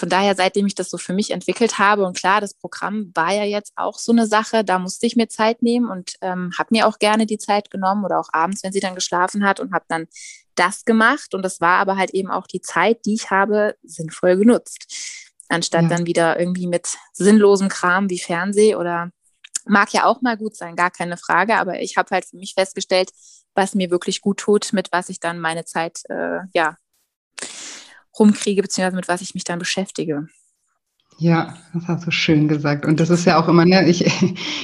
[0.00, 3.34] von daher, seitdem ich das so für mich entwickelt habe, und klar, das Programm war
[3.34, 6.68] ja jetzt auch so eine Sache, da musste ich mir Zeit nehmen und ähm, habe
[6.70, 9.74] mir auch gerne die Zeit genommen oder auch abends, wenn sie dann geschlafen hat und
[9.74, 10.06] habe dann
[10.54, 11.34] das gemacht.
[11.34, 14.86] Und das war aber halt eben auch die Zeit, die ich habe, sinnvoll genutzt.
[15.50, 15.88] Anstatt ja.
[15.90, 19.10] dann wieder irgendwie mit sinnlosem Kram wie Fernseh oder
[19.66, 21.56] mag ja auch mal gut sein, gar keine Frage.
[21.56, 23.10] Aber ich habe halt für mich festgestellt,
[23.54, 26.78] was mir wirklich gut tut, mit was ich dann meine Zeit äh, ja
[28.20, 30.28] rumkriege, beziehungsweise mit was ich mich dann beschäftige.
[31.22, 32.86] Ja, das hast du schön gesagt.
[32.86, 34.06] Und das ist ja auch immer, ne, ich,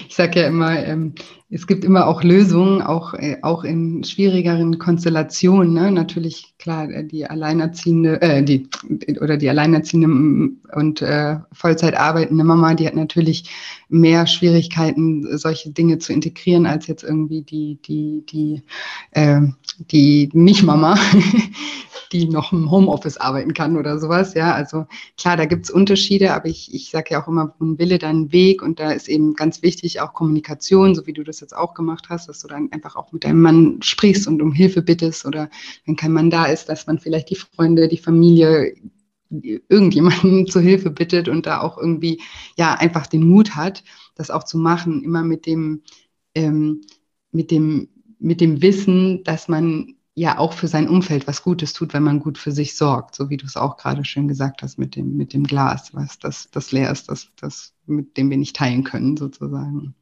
[0.09, 1.15] ich sage ja immer, ähm,
[1.51, 5.75] es gibt immer auch Lösungen, auch, äh, auch in schwierigeren Konstellationen.
[5.75, 5.91] Ne?
[5.91, 8.71] Natürlich, klar, äh, die Alleinerziehende, äh, die,
[9.21, 10.09] oder die Alleinerziehende
[10.75, 13.51] und äh, Vollzeit arbeitende Mama, die hat natürlich
[13.91, 18.63] mehr Schwierigkeiten, solche Dinge zu integrieren, als jetzt irgendwie die, die, die,
[19.11, 19.43] äh,
[19.91, 20.99] die Nicht-Mama,
[22.13, 24.35] die noch im Homeoffice arbeiten kann oder sowas.
[24.35, 27.79] Ja, also klar, da gibt's Unterschiede, aber ich, ich sage ja auch immer, wo ein
[27.79, 28.63] Wille, dann Weg.
[28.63, 32.07] Und da ist eben ganz wichtig auch Kommunikation, so wie du das jetzt auch gemacht
[32.09, 35.51] hast, dass du dann einfach auch mit deinem Mann sprichst und um Hilfe bittest oder
[35.85, 38.75] wenn kein Mann da ist, dass man vielleicht die Freunde, die Familie,
[39.29, 42.21] irgendjemanden zur Hilfe bittet und da auch irgendwie
[42.57, 43.83] ja einfach den Mut hat,
[44.15, 45.83] das auch zu machen, immer mit dem
[46.35, 46.83] ähm,
[47.33, 47.89] mit dem
[48.19, 52.21] mit dem Wissen, dass man ja auch für sein Umfeld was Gutes tut, wenn man
[52.21, 55.17] gut für sich sorgt, so wie du es auch gerade schön gesagt hast mit dem,
[55.17, 58.83] mit dem Glas, was das, das leer ist, das, das, mit dem wir nicht teilen
[58.83, 59.95] können, sozusagen.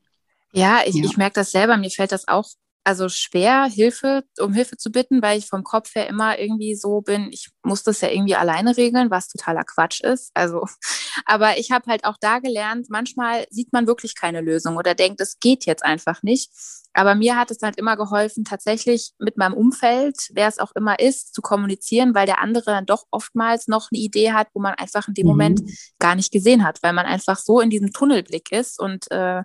[0.52, 1.04] Ja, ich, ja.
[1.04, 2.46] ich merke das selber, mir fällt das auch
[2.84, 7.00] also schwer, Hilfe, um Hilfe zu bitten, weil ich vom Kopf her immer irgendwie so
[7.00, 10.30] bin, ich muss das ja irgendwie alleine regeln, was totaler Quatsch ist.
[10.34, 10.66] Also,
[11.24, 15.20] aber ich habe halt auch da gelernt, manchmal sieht man wirklich keine Lösung oder denkt,
[15.22, 16.50] es geht jetzt einfach nicht.
[16.92, 21.00] Aber mir hat es halt immer geholfen, tatsächlich mit meinem Umfeld, wer es auch immer
[21.00, 24.74] ist, zu kommunizieren, weil der andere dann doch oftmals noch eine Idee hat, wo man
[24.74, 25.32] einfach in dem mhm.
[25.32, 25.62] Moment
[25.98, 29.42] gar nicht gesehen hat, weil man einfach so in diesem Tunnelblick ist und äh,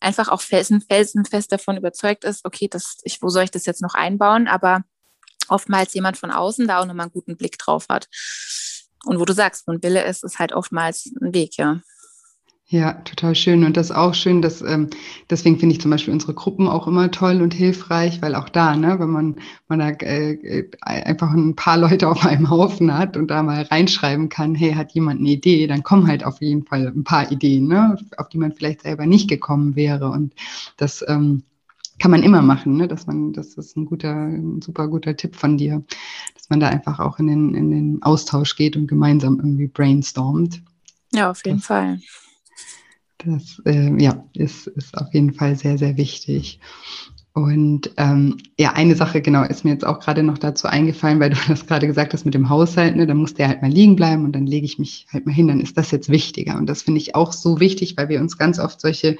[0.00, 3.82] einfach auch felsen, felsenfest davon überzeugt ist, okay, das, ich, wo soll ich das jetzt
[3.82, 4.48] noch einbauen?
[4.48, 4.84] Aber
[5.48, 8.08] oftmals jemand von außen da auch nochmal einen guten Blick drauf hat.
[9.04, 11.80] Und wo du sagst, wo ein Wille ist, ist halt oftmals ein Weg, ja.
[12.70, 13.64] Ja, total schön.
[13.64, 14.90] Und das ist auch schön, dass ähm,
[15.30, 18.76] deswegen finde ich zum Beispiel unsere Gruppen auch immer toll und hilfreich, weil auch da,
[18.76, 19.36] ne, wenn man,
[19.68, 23.62] man da äh, äh, einfach ein paar Leute auf einem Haufen hat und da mal
[23.62, 27.32] reinschreiben kann, hey, hat jemand eine Idee, dann kommen halt auf jeden Fall ein paar
[27.32, 30.10] Ideen, ne, auf die man vielleicht selber nicht gekommen wäre.
[30.10, 30.34] Und
[30.76, 31.44] das ähm,
[31.98, 32.86] kann man immer machen, ne?
[32.86, 35.82] dass man, das ist ein guter, ein super guter Tipp von dir.
[36.34, 39.68] Das dass man da einfach auch in den, in den Austausch geht und gemeinsam irgendwie
[39.68, 40.62] brainstormt.
[41.12, 42.00] Ja, auf jeden das, Fall.
[43.18, 46.60] Das äh, ja, ist, ist auf jeden Fall sehr, sehr wichtig.
[47.32, 51.30] Und ähm, ja, eine Sache genau ist mir jetzt auch gerade noch dazu eingefallen, weil
[51.30, 53.96] du das gerade gesagt hast mit dem Haushalt, ne, da muss der halt mal liegen
[53.96, 56.56] bleiben und dann lege ich mich halt mal hin, dann ist das jetzt wichtiger.
[56.56, 59.16] Und das finde ich auch so wichtig, weil wir uns ganz oft solche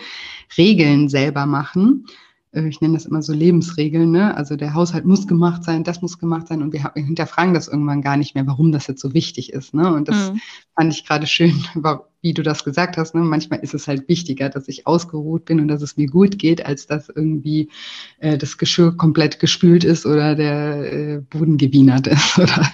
[0.56, 2.06] Regeln selber machen
[2.52, 4.34] ich nenne das immer so Lebensregeln, ne?
[4.34, 8.00] Also der Haushalt muss gemacht sein, das muss gemacht sein und wir hinterfragen das irgendwann
[8.00, 9.92] gar nicht mehr, warum das jetzt so wichtig ist, ne?
[9.92, 10.40] Und das mhm.
[10.74, 11.62] fand ich gerade schön,
[12.22, 13.20] wie du das gesagt hast, ne?
[13.20, 16.64] Manchmal ist es halt wichtiger, dass ich ausgeruht bin und dass es mir gut geht,
[16.64, 17.68] als dass irgendwie
[18.18, 22.66] äh, das Geschirr komplett gespült ist oder der äh, Boden gewienert ist oder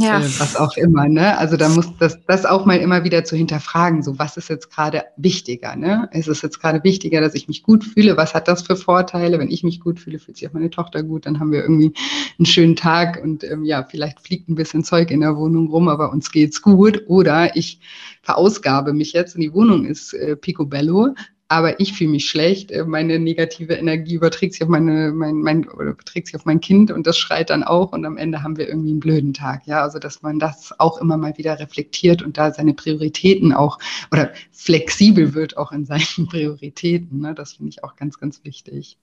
[0.00, 0.20] ja.
[0.20, 1.08] äh, was auch immer.
[1.08, 1.36] Ne?
[1.38, 4.70] Also da muss das, das auch mal immer wieder zu hinterfragen, so was ist jetzt
[4.70, 5.76] gerade wichtiger?
[5.76, 6.08] Ne?
[6.12, 8.16] Ist es jetzt gerade wichtiger, dass ich mich gut fühle?
[8.16, 9.38] Was hat das für Vorteile?
[9.38, 11.92] Wenn ich mich gut fühle, fühlt sich auch meine Tochter gut, dann haben wir irgendwie
[12.38, 15.88] einen schönen Tag und ähm, ja, vielleicht fliegt ein bisschen Zeug in der Wohnung rum,
[15.88, 17.04] aber uns geht's gut.
[17.06, 17.80] Oder ich
[18.22, 21.14] verausgabe mich jetzt und die Wohnung ist äh, picobello,
[21.50, 22.70] aber ich fühle mich schlecht.
[22.70, 26.60] Äh, meine negative Energie überträgt sich auf meine, mein, mein, oder überträgt sich auf mein
[26.60, 29.66] Kind und das schreit dann auch und am Ende haben wir irgendwie einen blöden Tag.
[29.66, 33.80] Ja, also dass man das auch immer mal wieder reflektiert und da seine Prioritäten auch
[34.12, 37.18] oder flexibel wird auch in seinen Prioritäten.
[37.18, 37.34] Ne?
[37.34, 38.96] Das finde ich auch ganz, ganz wichtig.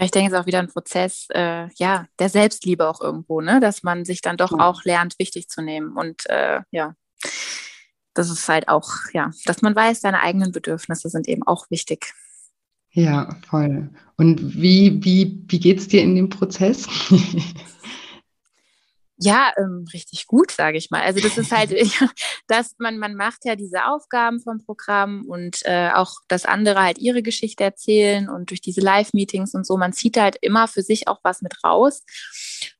[0.00, 3.60] ich denke, es ist auch wieder ein Prozess, äh, ja, der Selbstliebe auch irgendwo, ne?
[3.60, 4.68] dass man sich dann doch ja.
[4.68, 6.96] auch lernt, wichtig zu nehmen und äh, ja
[8.14, 12.12] das ist halt auch, ja, dass man weiß, seine eigenen Bedürfnisse sind eben auch wichtig.
[12.90, 13.88] Ja, voll.
[14.16, 16.86] Und wie, wie, wie geht es dir in dem Prozess?
[19.16, 21.00] ja, ähm, richtig gut, sage ich mal.
[21.00, 21.72] Also das ist halt,
[22.48, 26.98] dass man, man macht ja diese Aufgaben vom Programm und äh, auch, dass andere halt
[26.98, 31.08] ihre Geschichte erzählen und durch diese Live-Meetings und so, man zieht halt immer für sich
[31.08, 32.04] auch was mit raus.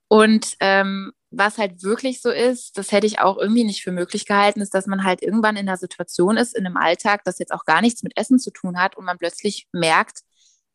[0.08, 4.26] Und ähm, was halt wirklich so ist, das hätte ich auch irgendwie nicht für möglich
[4.26, 7.52] gehalten, ist, dass man halt irgendwann in einer Situation ist, in einem Alltag, das jetzt
[7.52, 10.20] auch gar nichts mit Essen zu tun hat und man plötzlich merkt,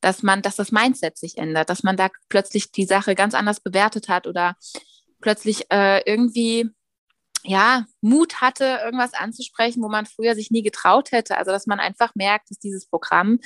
[0.01, 3.59] dass man, dass das Mindset sich ändert, dass man da plötzlich die Sache ganz anders
[3.59, 4.55] bewertet hat oder
[5.21, 6.69] plötzlich äh, irgendwie
[7.43, 11.37] ja, Mut hatte, irgendwas anzusprechen, wo man früher sich nie getraut hätte.
[11.37, 13.39] Also, dass man einfach merkt, dass dieses Programm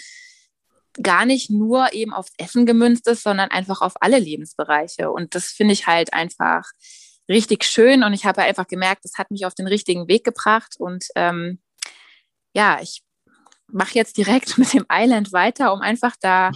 [1.02, 5.12] gar nicht nur eben aufs Essen gemünzt ist, sondern einfach auf alle Lebensbereiche.
[5.12, 6.64] Und das finde ich halt einfach
[7.30, 8.04] richtig schön.
[8.04, 10.76] Und ich habe einfach gemerkt, das hat mich auf den richtigen Weg gebracht.
[10.78, 11.62] Und ähm,
[12.54, 13.04] ja, ich
[13.68, 16.52] mache jetzt direkt mit dem Island weiter, um einfach da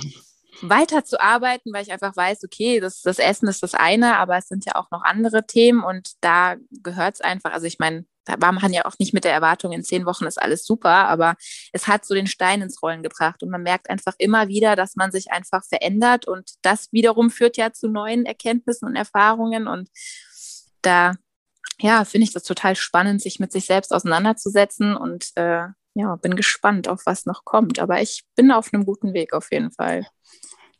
[0.61, 4.37] weiter zu arbeiten, weil ich einfach weiß, okay, das, das Essen ist das eine, aber
[4.37, 8.05] es sind ja auch noch andere Themen und da gehört es einfach, also ich meine,
[8.25, 11.07] da war man ja auch nicht mit der Erwartung, in zehn Wochen ist alles super,
[11.07, 11.35] aber
[11.71, 14.95] es hat so den Stein ins Rollen gebracht und man merkt einfach immer wieder, dass
[14.95, 19.89] man sich einfach verändert und das wiederum führt ja zu neuen Erkenntnissen und Erfahrungen und
[20.81, 21.13] da
[21.79, 26.35] ja, finde ich das total spannend, sich mit sich selbst auseinanderzusetzen und äh, ja, bin
[26.35, 27.79] gespannt, auf was noch kommt.
[27.79, 30.05] Aber ich bin auf einem guten Weg auf jeden Fall.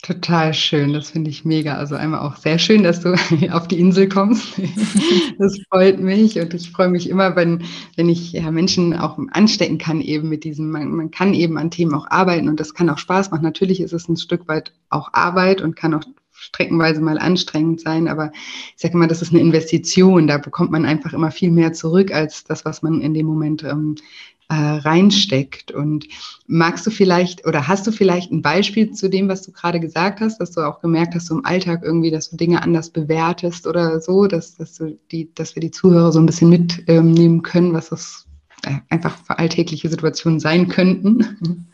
[0.06, 1.78] Total schön, das finde ich mega.
[1.78, 3.14] Also einmal auch sehr schön, dass du
[3.52, 4.54] auf die Insel kommst.
[5.40, 7.64] Das freut mich und ich freue mich immer, wenn,
[7.98, 11.72] wenn ich ja, Menschen auch anstecken kann eben mit diesem, man, man kann eben an
[11.72, 13.44] Themen auch arbeiten und das kann auch Spaß machen.
[13.44, 18.08] Natürlich ist es ein Stück weit auch Arbeit und kann auch streckenweise mal anstrengend sein,
[18.08, 18.32] aber
[18.76, 20.28] ich sage immer, das ist eine Investition.
[20.28, 23.64] Da bekommt man einfach immer viel mehr zurück als das, was man in dem Moment
[23.64, 23.96] ähm,
[24.50, 25.72] äh, reinsteckt.
[25.72, 26.08] Und
[26.48, 30.22] magst du vielleicht oder hast du vielleicht ein Beispiel zu dem, was du gerade gesagt
[30.22, 33.68] hast, dass du auch gemerkt hast, so im Alltag irgendwie, dass du Dinge anders bewertest
[33.68, 37.42] oder so, dass, dass, du die, dass wir die Zuhörer so ein bisschen mitnehmen ähm,
[37.42, 38.28] können, was das
[38.64, 41.68] äh, einfach für alltägliche Situationen sein könnten?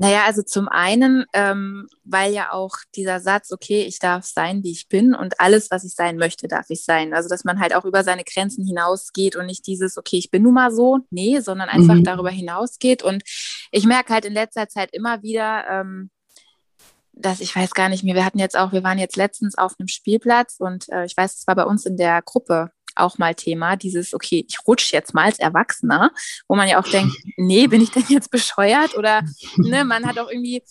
[0.00, 4.70] Naja, also zum einen, ähm, weil ja auch dieser Satz, okay, ich darf sein, wie
[4.70, 7.12] ich bin und alles, was ich sein möchte, darf ich sein.
[7.12, 10.44] Also, dass man halt auch über seine Grenzen hinausgeht und nicht dieses, okay, ich bin
[10.44, 12.04] nun mal so, nee, sondern einfach mhm.
[12.04, 13.02] darüber hinausgeht.
[13.02, 13.24] Und
[13.72, 16.10] ich merke halt in letzter Zeit immer wieder, ähm,
[17.12, 19.74] dass ich weiß gar nicht mehr, wir hatten jetzt auch, wir waren jetzt letztens auf
[19.80, 23.34] einem Spielplatz und äh, ich weiß, es war bei uns in der Gruppe auch mal
[23.34, 26.10] Thema, dieses, okay, ich rutsche jetzt mal als Erwachsener,
[26.48, 28.96] wo man ja auch denkt, nee, bin ich denn jetzt bescheuert?
[28.96, 29.22] Oder
[29.56, 30.62] ne, man hat auch irgendwie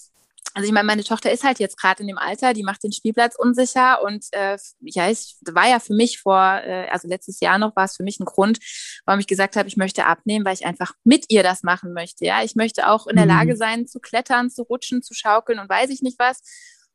[0.57, 2.91] also ich meine, meine Tochter ist halt jetzt gerade in dem Alter, die macht den
[2.91, 7.59] Spielplatz unsicher und äh, ja, es war ja für mich vor, äh, also letztes Jahr
[7.59, 8.57] noch war es für mich ein Grund,
[9.05, 12.25] warum ich gesagt habe, ich möchte abnehmen, weil ich einfach mit ihr das machen möchte.
[12.25, 13.57] Ja, ich möchte auch in der Lage mhm.
[13.57, 16.41] sein, zu klettern, zu rutschen, zu schaukeln und weiß ich nicht was.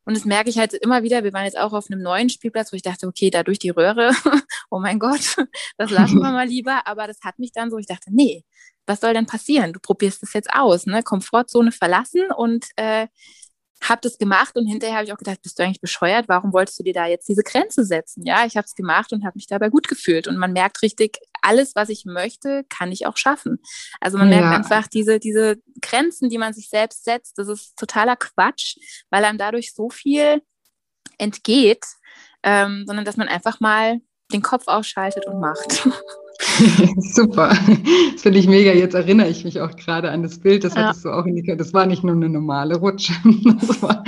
[0.04, 1.22] Und das merke ich halt immer wieder.
[1.22, 3.70] Wir waren jetzt auch auf einem neuen Spielplatz, wo ich dachte, okay, da durch die
[3.70, 4.10] Röhre,
[4.72, 5.36] oh mein Gott,
[5.78, 6.86] das lassen wir mal lieber.
[6.86, 8.44] Aber das hat mich dann so, ich dachte, nee,
[8.86, 9.72] was soll denn passieren?
[9.72, 11.02] Du probierst es jetzt aus, ne?
[11.02, 13.06] Komfortzone verlassen und äh,
[13.88, 16.28] habe das gemacht und hinterher habe ich auch gedacht, bist du eigentlich bescheuert?
[16.28, 18.24] Warum wolltest du dir da jetzt diese Grenze setzen?
[18.24, 20.28] Ja, ich habe es gemacht und habe mich dabei gut gefühlt.
[20.28, 23.58] Und man merkt richtig, alles, was ich möchte, kann ich auch schaffen.
[24.00, 24.40] Also man ja.
[24.40, 28.76] merkt einfach diese, diese Grenzen, die man sich selbst setzt, das ist totaler Quatsch,
[29.10, 30.42] weil einem dadurch so viel
[31.18, 31.84] entgeht,
[32.44, 34.00] ähm, sondern dass man einfach mal
[34.32, 35.88] den Kopf ausschaltet und macht.
[36.96, 37.48] Super.
[38.12, 38.72] Das finde ich mega.
[38.72, 40.86] Jetzt erinnere ich mich auch gerade an das Bild, das ja.
[40.86, 41.60] hattest du auch indikaert.
[41.60, 43.12] Das war nicht nur eine normale Rutsche.
[43.62, 44.02] Das war,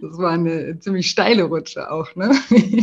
[0.00, 2.30] das war eine ziemlich steile Rutsche auch, ne?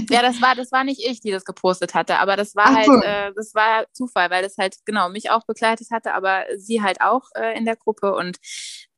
[0.10, 2.86] Ja, das war, das war nicht ich, die das gepostet hatte, aber das war halt,
[2.86, 2.94] so.
[2.94, 6.82] halt, äh, das war Zufall, weil das halt, genau, mich auch begleitet hatte, aber sie
[6.82, 8.38] halt auch äh, in der Gruppe und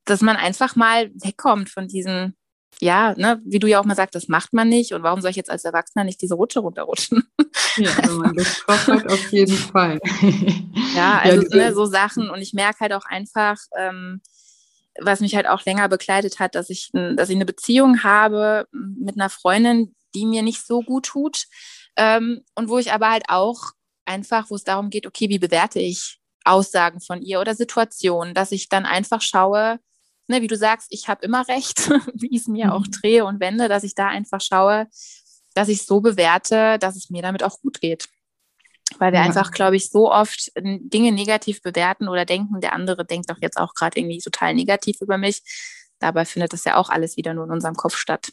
[0.06, 2.36] dass man einfach mal wegkommt von diesen
[2.82, 4.94] ja, ne, wie du ja auch mal sagst, das macht man nicht.
[4.94, 7.24] Und warum soll ich jetzt als Erwachsener nicht diese Rutsche runterrutschen?
[7.78, 10.00] Ja, wenn man drauf hat, auf jeden Fall.
[10.96, 12.32] Ja, also ja, ne, so Sachen.
[12.32, 14.20] Und ich merke halt auch einfach, ähm,
[15.00, 19.16] was mich halt auch länger begleitet hat, dass ich, dass ich eine Beziehung habe mit
[19.16, 21.46] einer Freundin, die mir nicht so gut tut.
[21.96, 23.74] Ähm, und wo ich aber halt auch
[24.06, 28.52] einfach, wo es darum geht, okay, wie bewerte ich Aussagen von ihr oder Situationen, dass
[28.52, 29.80] ich dann einfach schaue,
[30.28, 32.72] ne, wie du sagst, ich habe immer recht, wie ich es mir mhm.
[32.72, 34.88] auch drehe und wende, dass ich da einfach schaue,
[35.54, 38.08] dass ich es so bewerte, dass es mir damit auch gut geht.
[39.00, 39.26] Weil wir ja.
[39.26, 43.58] einfach, glaube ich, so oft Dinge negativ bewerten oder denken, der andere denkt doch jetzt
[43.58, 45.42] auch gerade irgendwie total negativ über mich.
[46.00, 48.32] Dabei findet das ja auch alles wieder nur in unserem Kopf statt.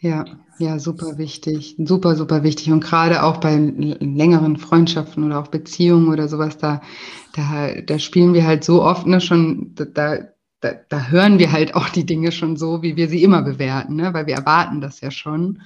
[0.00, 0.26] Ja,
[0.58, 1.74] ja, super wichtig.
[1.78, 2.70] Super, super wichtig.
[2.70, 6.80] Und gerade auch bei längeren Freundschaften oder auch Beziehungen oder sowas, da,
[7.34, 10.18] da, da spielen wir halt so oft ne, schon, da,
[10.60, 13.96] da, da hören wir halt auch die Dinge schon so, wie wir sie immer bewerten,
[13.96, 14.12] ne?
[14.14, 15.62] weil wir erwarten das ja schon.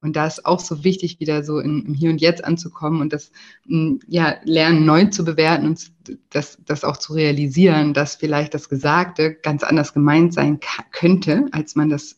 [0.00, 3.12] Und da ist auch so wichtig, wieder so in, im Hier und Jetzt anzukommen und
[3.12, 3.32] das
[3.66, 5.90] ja, lernen, neu zu bewerten und
[6.30, 10.60] das, das auch zu realisieren, dass vielleicht das Gesagte ganz anders gemeint sein
[10.92, 12.16] könnte, als man das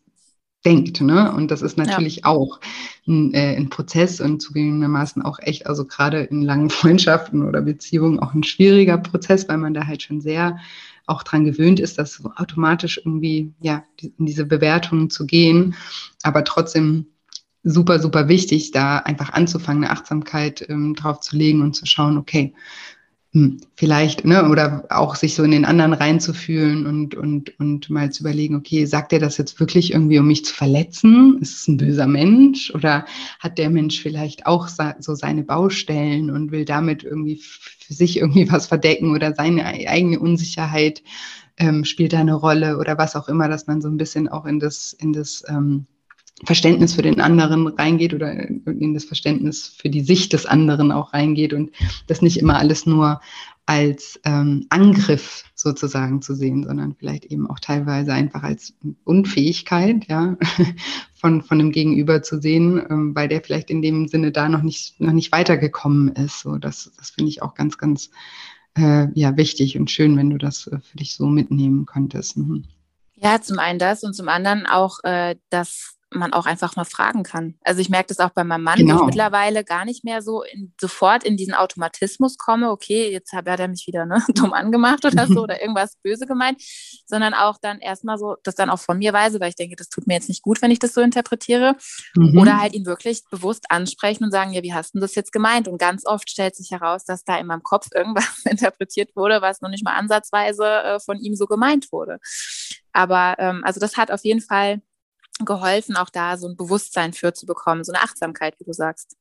[0.64, 1.00] denkt.
[1.00, 1.32] Ne?
[1.32, 2.24] Und das ist natürlich ja.
[2.26, 2.60] auch
[3.06, 8.18] ein, äh, ein, Prozess und zugegebenermaßen auch echt, also gerade in langen Freundschaften oder Beziehungen
[8.18, 10.58] auch ein schwieriger Prozess, weil man da halt schon sehr
[11.08, 15.74] auch dran gewöhnt ist, das automatisch irgendwie ja in diese Bewertungen zu gehen,
[16.22, 17.06] aber trotzdem
[17.62, 22.18] super, super wichtig, da einfach anzufangen, eine Achtsamkeit ähm, drauf zu legen und zu schauen,
[22.18, 22.54] okay,
[23.74, 28.22] vielleicht, ne, oder auch sich so in den anderen reinzufühlen und, und, und mal zu
[28.22, 31.38] überlegen, okay, sagt er das jetzt wirklich irgendwie, um mich zu verletzen?
[31.40, 32.72] Ist es ein böser Mensch?
[32.74, 33.04] Oder
[33.38, 38.50] hat der Mensch vielleicht auch so seine Baustellen und will damit irgendwie für sich irgendwie
[38.50, 41.02] was verdecken oder seine eigene Unsicherheit
[41.58, 44.46] ähm, spielt da eine Rolle oder was auch immer, dass man so ein bisschen auch
[44.46, 45.86] in das, in das, ähm,
[46.44, 51.12] Verständnis für den anderen reingeht oder in das Verständnis für die Sicht des anderen auch
[51.12, 51.70] reingeht und
[52.06, 53.20] das nicht immer alles nur
[53.66, 58.72] als ähm, Angriff sozusagen zu sehen, sondern vielleicht eben auch teilweise einfach als
[59.04, 60.38] Unfähigkeit, ja,
[61.14, 64.62] von, von dem Gegenüber zu sehen, ähm, weil der vielleicht in dem Sinne da noch
[64.62, 66.40] nicht, noch nicht weitergekommen ist.
[66.40, 68.10] So, das, das finde ich auch ganz, ganz
[68.74, 72.38] äh, ja, wichtig und schön, wenn du das äh, für dich so mitnehmen könntest.
[72.38, 72.64] Mhm.
[73.16, 77.22] Ja, zum einen das und zum anderen auch, äh, dass man auch einfach mal fragen
[77.22, 77.54] kann.
[77.64, 79.00] Also ich merke das auch bei meinem Mann, genau.
[79.00, 83.48] ich mittlerweile gar nicht mehr so in, sofort in diesen Automatismus komme, okay, jetzt hat,
[83.48, 86.62] hat er mich wieder ne, dumm angemacht oder so oder irgendwas böse gemeint,
[87.06, 89.88] sondern auch dann erstmal so, das dann auch von mir weise, weil ich denke, das
[89.88, 91.76] tut mir jetzt nicht gut, wenn ich das so interpretiere.
[92.14, 92.38] Mhm.
[92.38, 95.68] Oder halt ihn wirklich bewusst ansprechen und sagen, ja, wie hast du das jetzt gemeint?
[95.68, 99.60] Und ganz oft stellt sich heraus, dass da in meinem Kopf irgendwas interpretiert wurde, was
[99.60, 102.18] noch nicht mal ansatzweise äh, von ihm so gemeint wurde.
[102.92, 104.80] Aber ähm, also das hat auf jeden Fall
[105.44, 109.16] geholfen, auch da so ein Bewusstsein für zu bekommen, so eine Achtsamkeit, wie du sagst.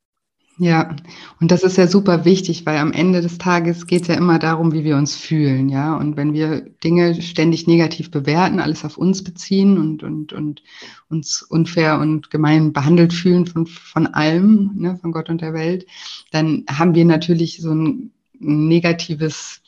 [0.60, 0.96] Ja,
[1.40, 4.40] und das ist ja super wichtig, weil am Ende des Tages geht es ja immer
[4.40, 5.96] darum, wie wir uns fühlen, ja.
[5.96, 10.64] Und wenn wir Dinge ständig negativ bewerten, alles auf uns beziehen und, und, und
[11.10, 15.86] uns unfair und gemein behandelt fühlen von, von allem, ne, von Gott und der Welt,
[16.32, 19.62] dann haben wir natürlich so ein negatives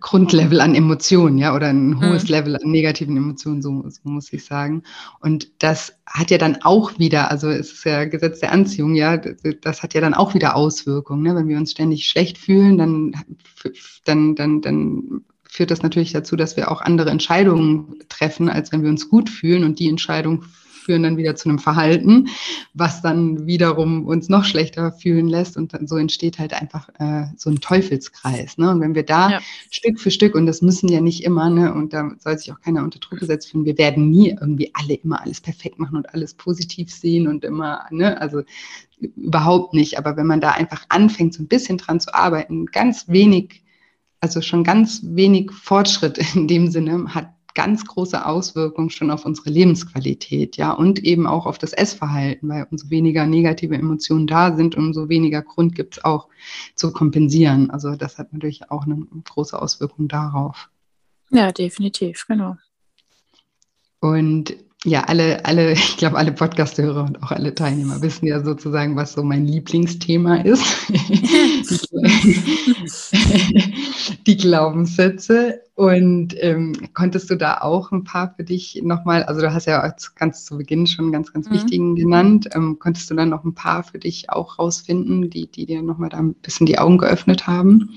[0.00, 2.28] Grundlevel an Emotionen, ja, oder ein hohes mhm.
[2.28, 4.82] Level an negativen Emotionen, so, so, muss ich sagen.
[5.20, 9.16] Und das hat ja dann auch wieder, also es ist ja Gesetz der Anziehung, ja,
[9.16, 11.22] das hat ja dann auch wieder Auswirkungen.
[11.22, 11.34] Ne?
[11.34, 13.14] Wenn wir uns ständig schlecht fühlen, dann,
[14.04, 18.82] dann, dann, dann führt das natürlich dazu, dass wir auch andere Entscheidungen treffen, als wenn
[18.82, 20.44] wir uns gut fühlen und die Entscheidung
[20.88, 22.28] führen dann wieder zu einem Verhalten,
[22.72, 25.58] was dann wiederum uns noch schlechter fühlen lässt.
[25.58, 28.56] Und dann, so entsteht halt einfach äh, so ein Teufelskreis.
[28.56, 28.70] Ne?
[28.70, 29.40] Und wenn wir da ja.
[29.70, 32.60] Stück für Stück, und das müssen ja nicht immer, ne, und da soll sich auch
[32.60, 36.14] keiner unter Druck gesetzt fühlen, wir werden nie irgendwie alle immer alles perfekt machen und
[36.14, 38.40] alles positiv sehen und immer, ne, also
[38.98, 39.98] überhaupt nicht.
[39.98, 43.62] Aber wenn man da einfach anfängt, so ein bisschen dran zu arbeiten, ganz wenig,
[44.20, 49.50] also schon ganz wenig Fortschritt in dem Sinne hat ganz große Auswirkungen schon auf unsere
[49.50, 54.76] Lebensqualität, ja, und eben auch auf das Essverhalten, weil umso weniger negative Emotionen da sind,
[54.76, 56.28] umso weniger Grund gibt es auch
[56.74, 57.70] zu kompensieren.
[57.70, 60.70] Also das hat natürlich auch eine große Auswirkung darauf.
[61.30, 62.56] Ja, definitiv, genau.
[64.00, 68.96] Und ja, alle, alle, ich glaube, alle Podcast-Hörer und auch alle Teilnehmer wissen ja sozusagen,
[68.96, 70.64] was so mein Lieblingsthema ist.
[74.26, 75.60] die Glaubenssätze.
[75.74, 79.94] Und ähm, konntest du da auch ein paar für dich nochmal, also du hast ja
[80.16, 81.54] ganz zu Beginn schon ganz, ganz mhm.
[81.54, 85.66] wichtigen genannt, ähm, konntest du dann noch ein paar für dich auch rausfinden, die, die
[85.66, 87.96] dir nochmal da ein bisschen die Augen geöffnet haben?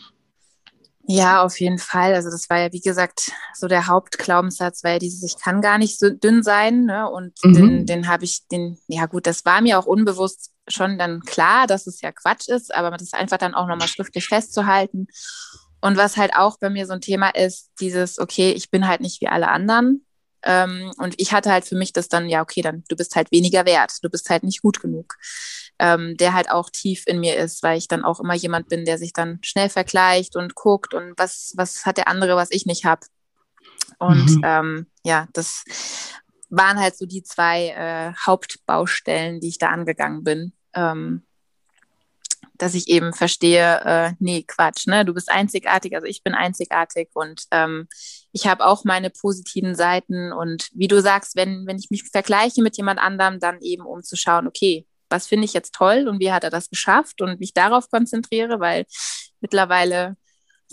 [1.13, 2.13] Ja, auf jeden Fall.
[2.13, 5.77] Also das war ja, wie gesagt, so der Hauptglaubenssatz, weil ja dieses, ich kann gar
[5.77, 6.85] nicht so dünn sein.
[6.85, 7.09] Ne?
[7.09, 7.53] Und mhm.
[7.53, 11.67] den, den habe ich, den, ja gut, das war mir auch unbewusst schon dann klar,
[11.67, 15.07] dass es ja Quatsch ist, aber das einfach dann auch nochmal schriftlich festzuhalten.
[15.81, 19.01] Und was halt auch bei mir so ein Thema ist, dieses, okay, ich bin halt
[19.01, 20.05] nicht wie alle anderen.
[20.43, 23.31] Ähm, und ich hatte halt für mich das dann, ja, okay, dann du bist halt
[23.31, 25.17] weniger wert, du bist halt nicht gut genug
[25.81, 28.85] ähm, der halt auch tief in mir ist, weil ich dann auch immer jemand bin,
[28.85, 32.67] der sich dann schnell vergleicht und guckt und was, was hat der andere, was ich
[32.67, 33.01] nicht habe.
[33.97, 34.41] Und mhm.
[34.45, 35.63] ähm, ja, das
[36.49, 40.53] waren halt so die zwei äh, Hauptbaustellen, die ich da angegangen bin.
[40.73, 41.23] Ähm,
[42.57, 45.03] dass ich eben verstehe, äh, nee, Quatsch, ne?
[45.03, 47.87] Du bist einzigartig, also ich bin einzigartig und ähm,
[48.33, 52.61] ich habe auch meine positiven Seiten und wie du sagst, wenn, wenn ich mich vergleiche
[52.61, 56.19] mit jemand anderem, dann eben um zu schauen, okay, was finde ich jetzt toll und
[56.19, 58.85] wie hat er das geschafft und mich darauf konzentriere, weil
[59.41, 60.15] mittlerweile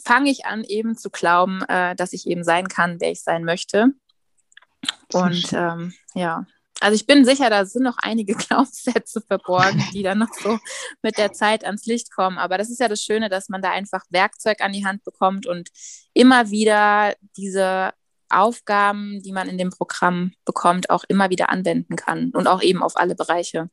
[0.05, 3.45] fange ich an, eben zu glauben, äh, dass ich eben sein kann, wer ich sein
[3.45, 3.89] möchte.
[5.13, 6.47] Und ähm, ja,
[6.81, 10.59] also ich bin sicher, da sind noch einige Glaubenssätze verborgen, die dann noch so
[11.03, 12.39] mit der Zeit ans Licht kommen.
[12.39, 15.47] Aber das ist ja das Schöne, dass man da einfach Werkzeug an die Hand bekommt
[15.47, 15.69] und
[16.15, 17.93] immer wieder diese
[18.31, 22.83] Aufgaben, die man in dem Programm bekommt, auch immer wieder anwenden kann und auch eben
[22.83, 23.71] auf alle Bereiche.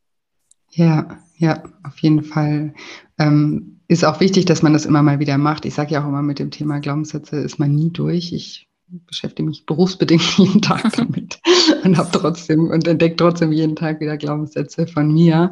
[0.76, 1.08] Ja,
[1.38, 2.74] ja, auf jeden Fall.
[3.18, 5.66] Ähm, ist auch wichtig, dass man das immer mal wieder macht.
[5.66, 8.34] Ich sage ja auch immer, mit dem Thema Glaubenssätze ist man nie durch.
[8.34, 8.68] Ich
[9.08, 11.40] beschäftige mich berufsbedingt jeden Tag damit
[11.84, 15.50] und habe trotzdem und entdecke trotzdem jeden Tag wieder Glaubenssätze von mir.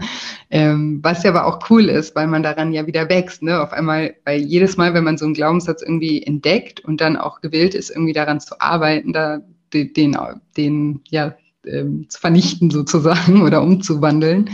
[0.49, 3.43] Ähm, was ja aber auch cool ist, weil man daran ja wieder wächst.
[3.43, 3.61] Ne?
[3.61, 7.39] Auf einmal, weil jedes Mal, wenn man so einen Glaubenssatz irgendwie entdeckt und dann auch
[7.39, 9.41] gewillt ist, irgendwie daran zu arbeiten, da
[9.73, 10.17] den,
[10.55, 14.49] den ja, ähm, zu vernichten sozusagen oder umzuwandeln,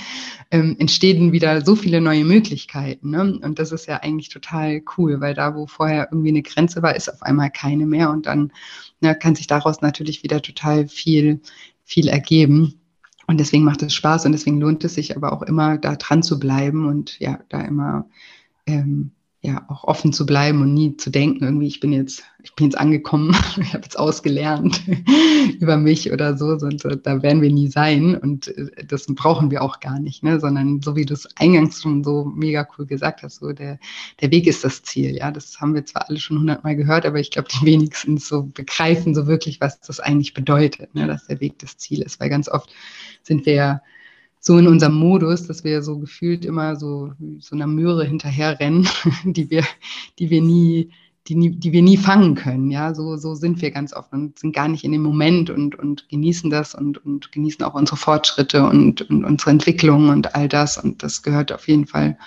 [0.52, 3.12] ähm, entstehen wieder so viele neue Möglichkeiten.
[3.12, 3.40] Ne?
[3.42, 6.96] Und das ist ja eigentlich total cool, weil da, wo vorher irgendwie eine Grenze war,
[6.96, 8.52] ist auf einmal keine mehr und dann
[9.00, 11.42] ne, kann sich daraus natürlich wieder total viel,
[11.84, 12.80] viel ergeben.
[13.28, 16.24] Und deswegen macht es Spaß und deswegen lohnt es sich aber auch immer, da dran
[16.24, 18.10] zu bleiben und ja, da immer
[18.66, 19.12] ähm,
[19.42, 22.66] ja auch offen zu bleiben und nie zu denken, irgendwie, ich bin jetzt, ich bin
[22.66, 24.82] jetzt angekommen, ich habe jetzt ausgelernt
[25.60, 29.62] über mich oder so, sonst, da werden wir nie sein und äh, das brauchen wir
[29.62, 30.42] auch gar nicht, ne?
[30.42, 33.80] sondern so wie du es eingangs schon so mega cool gesagt hast, so der,
[34.20, 37.20] der Weg ist das Ziel, ja, das haben wir zwar alle schon hundertmal gehört, aber
[37.20, 41.08] ich glaube, die wenigsten so begreifen so wirklich, was das eigentlich bedeutet, ne?
[41.08, 42.74] dass der Weg das Ziel ist, weil ganz oft
[43.24, 43.82] sind wir ja
[44.40, 48.88] so in unserem Modus, dass wir so gefühlt immer so, so einer Möhre hinterherrennen,
[49.26, 49.64] die wir,
[50.18, 50.92] die wir nie,
[51.28, 52.72] die, nie, die wir nie fangen können.
[52.72, 55.76] Ja, so, so sind wir ganz oft und sind gar nicht in dem Moment und,
[55.76, 60.48] und genießen das und, und genießen auch unsere Fortschritte und, und unsere Entwicklung und all
[60.48, 60.78] das.
[60.78, 62.18] Und das gehört auf jeden Fall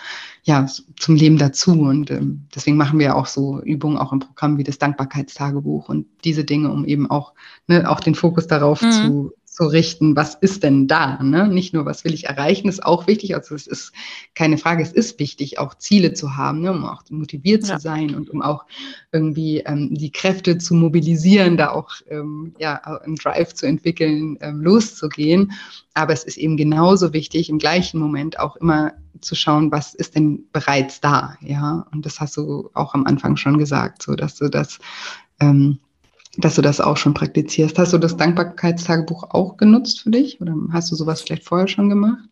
[0.45, 0.67] ja,
[0.99, 1.73] zum Leben dazu.
[1.81, 6.07] Und ähm, deswegen machen wir auch so Übungen auch im Programm wie das Dankbarkeitstagebuch und
[6.25, 7.33] diese Dinge, um eben auch,
[7.67, 8.91] ne, auch den Fokus darauf mhm.
[8.93, 11.23] zu, zu richten, was ist denn da?
[11.23, 11.47] Ne?
[11.47, 13.35] Nicht nur, was will ich erreichen, ist auch wichtig.
[13.35, 13.93] Also es ist
[14.35, 16.73] keine Frage, es ist wichtig, auch Ziele zu haben, ne?
[16.73, 17.77] um auch motiviert ja.
[17.77, 18.65] zu sein und um auch
[19.13, 24.63] irgendwie ähm, die Kräfte zu mobilisieren, da auch ähm, ja, einen Drive zu entwickeln, ähm,
[24.63, 25.53] loszugehen.
[25.93, 30.15] Aber es ist eben genauso wichtig, im gleichen Moment auch immer zu schauen, was ist
[30.15, 31.87] denn bereits da, ja.
[31.93, 34.79] Und das hast du auch am Anfang schon gesagt, so dass du das
[35.41, 35.79] ähm,
[36.37, 37.79] dass du das auch schon praktizierst.
[37.79, 41.89] Hast du das Dankbarkeitstagebuch auch genutzt für dich oder hast du sowas vielleicht vorher schon
[41.89, 42.29] gemacht?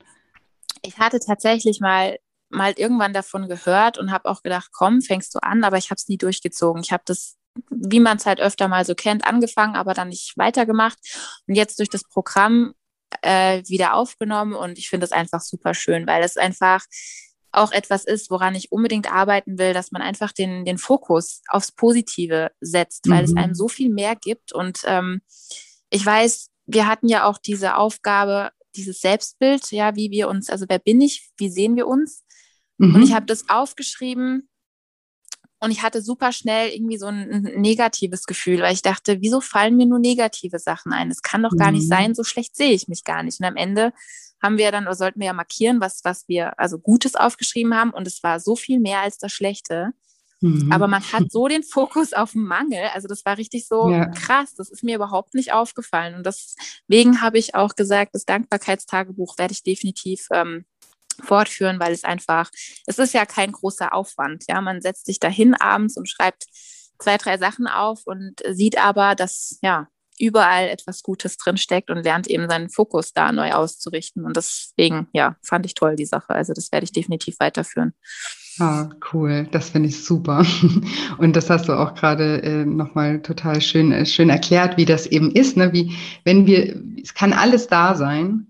[0.82, 2.16] Ich hatte tatsächlich mal
[2.50, 5.96] mal irgendwann davon gehört und habe auch gedacht, komm, fängst du an, aber ich habe
[5.96, 6.82] es nie durchgezogen.
[6.82, 7.36] Ich habe das,
[7.70, 10.98] wie man es halt öfter mal so kennt, angefangen, aber dann nicht weitergemacht
[11.46, 12.74] und jetzt durch das Programm
[13.22, 16.84] äh, wieder aufgenommen und ich finde es einfach super schön, weil es einfach
[17.52, 21.72] auch etwas ist, woran ich unbedingt arbeiten will, dass man einfach den, den Fokus aufs
[21.72, 23.24] Positive setzt, weil mhm.
[23.24, 24.52] es einem so viel mehr gibt.
[24.52, 25.20] Und ähm,
[25.90, 30.66] ich weiß, wir hatten ja auch diese Aufgabe, dieses Selbstbild, ja, wie wir uns, also
[30.68, 32.24] wer bin ich, wie sehen wir uns?
[32.78, 32.94] Mhm.
[32.94, 34.48] Und ich habe das aufgeschrieben
[35.62, 39.40] Und ich hatte super schnell irgendwie so ein, ein, negatives Gefühl, weil ich dachte, wieso
[39.40, 41.10] fallen mir nur negative Sachen ein?
[41.10, 41.78] Es kann doch gar mhm.
[41.78, 43.40] nicht sein, so schlecht sehe ich mich gar nicht.
[43.40, 43.92] Und am Ende
[44.42, 47.90] haben wir dann, oder sollten wir ja markieren, was, was wir also Gutes aufgeschrieben haben.
[47.90, 49.92] Und es war so viel mehr als das Schlechte.
[50.40, 50.72] Mhm.
[50.72, 52.84] Aber man hat so den Fokus auf Mangel.
[52.94, 54.06] Also das war richtig so ja.
[54.06, 54.54] krass.
[54.54, 56.14] Das ist mir überhaupt nicht aufgefallen.
[56.14, 60.64] Und deswegen habe ich auch gesagt, das Dankbarkeitstagebuch werde ich definitiv ähm,
[61.22, 62.50] fortführen, weil es einfach,
[62.86, 64.44] es ist ja kein großer Aufwand.
[64.48, 66.46] Ja, man setzt sich dahin abends und schreibt
[66.98, 69.88] zwei, drei Sachen auf und sieht aber, dass ja
[70.20, 74.24] überall etwas Gutes drinsteckt und lernt eben seinen Fokus da neu auszurichten.
[74.24, 76.30] Und deswegen, ja, fand ich toll die Sache.
[76.30, 77.94] Also das werde ich definitiv weiterführen.
[78.58, 79.48] Ah, cool.
[79.52, 80.44] Das finde ich super.
[81.18, 85.06] Und das hast du auch gerade äh, nochmal total schön, äh, schön erklärt, wie das
[85.06, 85.56] eben ist.
[85.56, 85.72] Ne?
[85.72, 88.46] Wie, wenn wir, es kann alles da sein,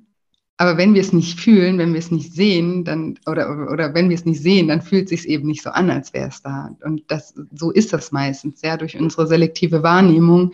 [0.60, 4.10] aber wenn wir es nicht fühlen, wenn wir es nicht sehen, dann, oder, oder wenn
[4.10, 6.42] wir es nicht sehen, dann fühlt es sich eben nicht so an, als wäre es
[6.42, 6.76] da.
[6.84, 10.52] Und das, so ist das meistens, ja, durch unsere selektive Wahrnehmung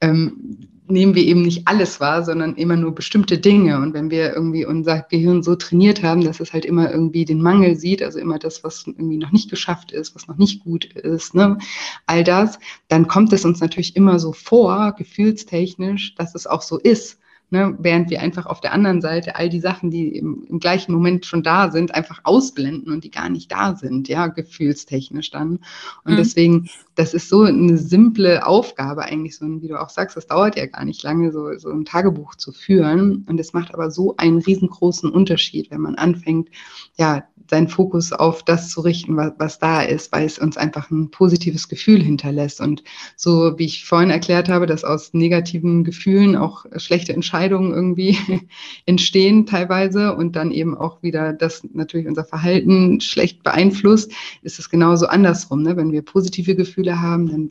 [0.00, 3.78] ähm, nehmen wir eben nicht alles wahr, sondern immer nur bestimmte Dinge.
[3.78, 7.42] Und wenn wir irgendwie unser Gehirn so trainiert haben, dass es halt immer irgendwie den
[7.42, 10.84] Mangel sieht, also immer das, was irgendwie noch nicht geschafft ist, was noch nicht gut
[10.84, 11.58] ist, ne,
[12.06, 16.78] all das, dann kommt es uns natürlich immer so vor, gefühlstechnisch, dass es auch so
[16.78, 17.18] ist.
[17.50, 20.92] Ne, während wir einfach auf der anderen Seite all die Sachen, die im, im, gleichen
[20.92, 25.60] Moment schon da sind, einfach ausblenden und die gar nicht da sind, ja, gefühlstechnisch dann.
[26.04, 26.16] Und mhm.
[26.16, 30.58] deswegen, das ist so eine simple Aufgabe eigentlich, so wie du auch sagst, das dauert
[30.58, 33.24] ja gar nicht lange, so, so ein Tagebuch zu führen.
[33.26, 36.50] Und es macht aber so einen riesengroßen Unterschied, wenn man anfängt,
[36.98, 40.90] ja, seinen Fokus auf das zu richten, was, was da ist, weil es uns einfach
[40.90, 42.60] ein positives Gefühl hinterlässt.
[42.60, 42.82] Und
[43.16, 48.18] so wie ich vorhin erklärt habe, dass aus negativen Gefühlen auch schlechte Entscheidungen irgendwie
[48.86, 54.12] entstehen teilweise und dann eben auch wieder das natürlich unser Verhalten schlecht beeinflusst,
[54.42, 55.62] ist es genauso andersrum.
[55.62, 55.76] Ne?
[55.76, 57.50] Wenn wir positive Gefühle haben, dann,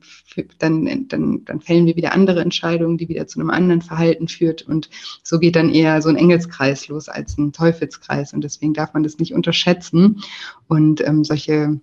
[0.60, 4.62] dann, dann, dann fällen wir wieder andere Entscheidungen, die wieder zu einem anderen Verhalten führt.
[4.62, 4.90] Und
[5.24, 8.34] so geht dann eher so ein Engelskreis los als ein Teufelskreis.
[8.34, 10.22] Und deswegen darf man das nicht unterschätzen.
[10.68, 11.80] Und ähm, solche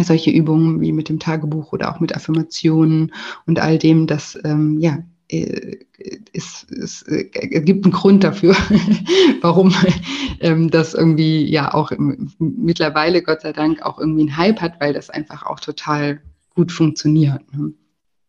[0.00, 3.12] solche Übungen wie mit dem Tagebuch oder auch mit Affirmationen
[3.46, 4.98] und all dem, das ähm, ja
[5.28, 5.78] äh,
[6.32, 8.54] es, es äh, gibt einen Grund dafür,
[9.40, 9.74] warum
[10.40, 14.80] ähm, das irgendwie ja auch im, mittlerweile Gott sei Dank auch irgendwie einen Hype hat,
[14.80, 16.20] weil das einfach auch total
[16.54, 17.40] gut funktioniert.
[17.52, 17.72] Ne?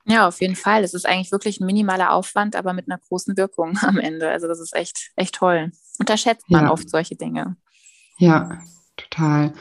[0.06, 0.84] Ja, auf jeden Fall.
[0.84, 4.30] Es ist eigentlich wirklich ein minimaler Aufwand, aber mit einer großen Wirkung am Ende.
[4.30, 5.72] Also das ist echt, echt toll.
[6.00, 6.72] Unterschätzt man ja.
[6.72, 7.56] oft solche Dinge.
[8.18, 8.60] Ja,
[8.96, 9.54] Total.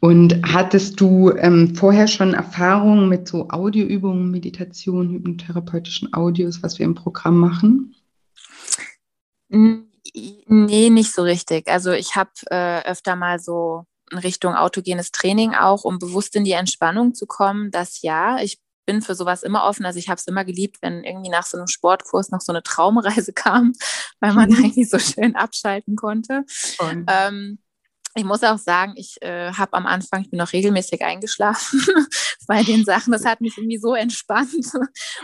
[0.00, 6.86] Und hattest du ähm, vorher schon Erfahrungen mit so Audioübungen, Meditation, hypnotherapeutischen Audios, was wir
[6.86, 7.94] im Programm machen?
[9.48, 11.68] Nee, nicht so richtig.
[11.68, 16.44] Also ich habe äh, öfter mal so in Richtung autogenes Training auch, um bewusst in
[16.44, 17.70] die Entspannung zu kommen.
[17.70, 19.86] Das ja, ich bin für sowas immer offen.
[19.86, 22.62] Also ich habe es immer geliebt, wenn irgendwie nach so einem Sportkurs noch so eine
[22.62, 23.72] Traumreise kam,
[24.20, 24.64] weil man mhm.
[24.64, 26.44] eigentlich so schön abschalten konnte.
[27.06, 27.58] Ähm,
[28.14, 31.82] ich muss auch sagen, ich äh, habe am Anfang, ich bin noch regelmäßig eingeschlafen
[32.46, 33.12] bei den Sachen.
[33.12, 34.66] Das hat mich irgendwie so entspannt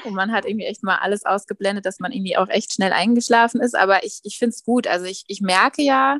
[0.05, 3.61] und man hat irgendwie echt mal alles ausgeblendet, dass man irgendwie auch echt schnell eingeschlafen
[3.61, 3.77] ist.
[3.77, 4.87] Aber ich, ich finde es gut.
[4.87, 6.19] Also ich, ich merke ja,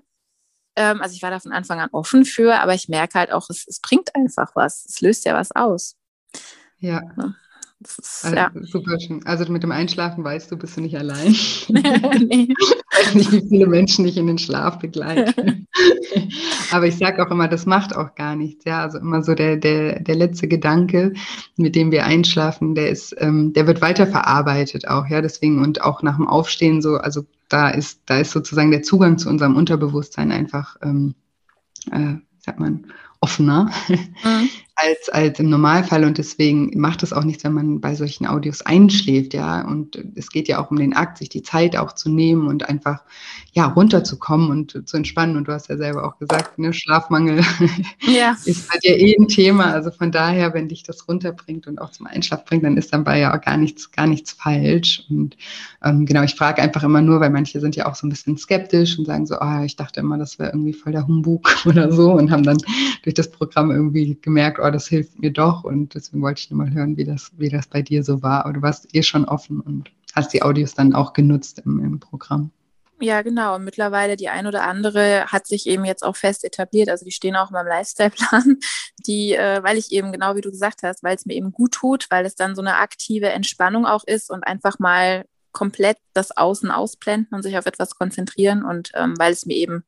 [0.77, 3.49] ähm, also ich war da von Anfang an offen für, aber ich merke halt auch,
[3.49, 4.85] es, es bringt einfach was.
[4.87, 5.97] Es löst ja was aus.
[6.79, 7.03] Ja.
[7.17, 7.35] ja.
[7.81, 8.51] Ist, also, ja.
[8.63, 9.25] Super schön.
[9.25, 11.29] Also mit dem Einschlafen weißt du, bist du nicht allein.
[11.69, 12.49] nee.
[12.51, 15.69] Ich weiß nicht, wie viele Menschen dich in den Schlaf begleiten.
[16.73, 18.65] Aber ich sage auch immer, das macht auch gar nichts.
[18.65, 21.13] Ja, also immer so der, der, der letzte Gedanke,
[21.57, 25.07] mit dem wir einschlafen, der ist, ähm, der wird weiterverarbeitet auch.
[25.07, 28.83] Ja, deswegen und auch nach dem Aufstehen so, also da ist, da ist sozusagen der
[28.83, 31.15] Zugang zu unserem Unterbewusstsein einfach, ähm,
[31.93, 32.87] äh, sagt man,
[33.21, 33.71] offener.
[34.25, 34.49] Mhm
[34.79, 38.63] als, als im Normalfall und deswegen macht es auch nichts, wenn man bei solchen Audios
[38.63, 39.67] einschläft, ja.
[39.67, 42.69] Und es geht ja auch um den Akt, sich die Zeit auch zu nehmen und
[42.69, 43.03] einfach
[43.53, 45.37] ja runterzukommen und zu entspannen.
[45.37, 47.41] Und du hast ja selber auch gesagt, ne, Schlafmangel
[48.03, 48.37] ja.
[48.45, 49.73] ist halt ja eh ein Thema.
[49.73, 53.19] Also von daher, wenn dich das runterbringt und auch zum Einschlaf bringt, dann ist dabei
[53.19, 55.05] ja auch gar nichts, gar nichts falsch.
[55.11, 55.37] Und
[55.83, 58.39] ähm, genau, ich frage einfach immer nur, weil manche sind ja auch so ein bisschen
[58.39, 61.91] skeptisch und sagen so, ah, ich dachte immer, das wäre irgendwie voll der Humbug oder
[61.91, 62.59] so und haben dann
[63.03, 65.65] durch das Programm irgendwie gemerkt, oh, das hilft mir doch.
[65.65, 68.45] Und deswegen wollte ich nur mal hören, wie das, wie das bei dir so war.
[68.45, 72.01] Oder du warst eh schon offen und hast die Audios dann auch genutzt im, im
[72.01, 72.51] Programm.
[73.01, 73.55] Ja, genau.
[73.55, 76.89] Und mittlerweile die ein oder andere hat sich eben jetzt auch fest etabliert.
[76.89, 78.57] Also die stehen auch in meinem Lifestyle-Plan,
[79.07, 81.73] die, äh, weil ich eben genau wie du gesagt hast, weil es mir eben gut
[81.73, 86.37] tut, weil es dann so eine aktive Entspannung auch ist und einfach mal komplett das
[86.37, 89.85] Außen ausblenden und sich auf etwas konzentrieren und ähm, weil es mir eben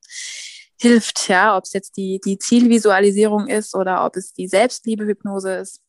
[0.80, 5.82] hilft, ja, ob es jetzt die, die Zielvisualisierung ist oder ob es die Selbstliebehypnose ist.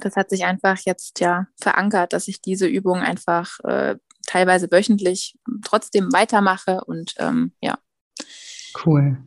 [0.00, 3.96] das hat sich einfach jetzt ja verankert, dass ich diese Übung einfach äh,
[4.26, 7.78] teilweise wöchentlich trotzdem weitermache und ähm, ja.
[8.84, 9.18] Cool.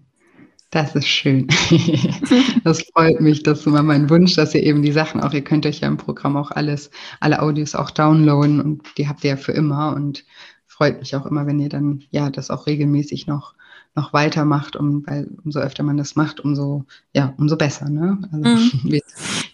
[0.71, 1.47] Das ist schön.
[2.63, 3.43] Das freut mich.
[3.43, 5.97] Das war mein Wunsch, dass ihr eben die Sachen auch, ihr könnt euch ja im
[5.97, 10.25] Programm auch alles, alle Audios auch downloaden und die habt ihr ja für immer und
[10.65, 13.53] freut mich auch immer, wenn ihr dann ja das auch regelmäßig noch
[13.95, 17.89] noch weitermacht, um, weil umso öfter man das macht, umso, ja, umso besser.
[17.89, 18.17] Ne?
[18.31, 18.81] Also mhm.
[18.91, 19.01] wir,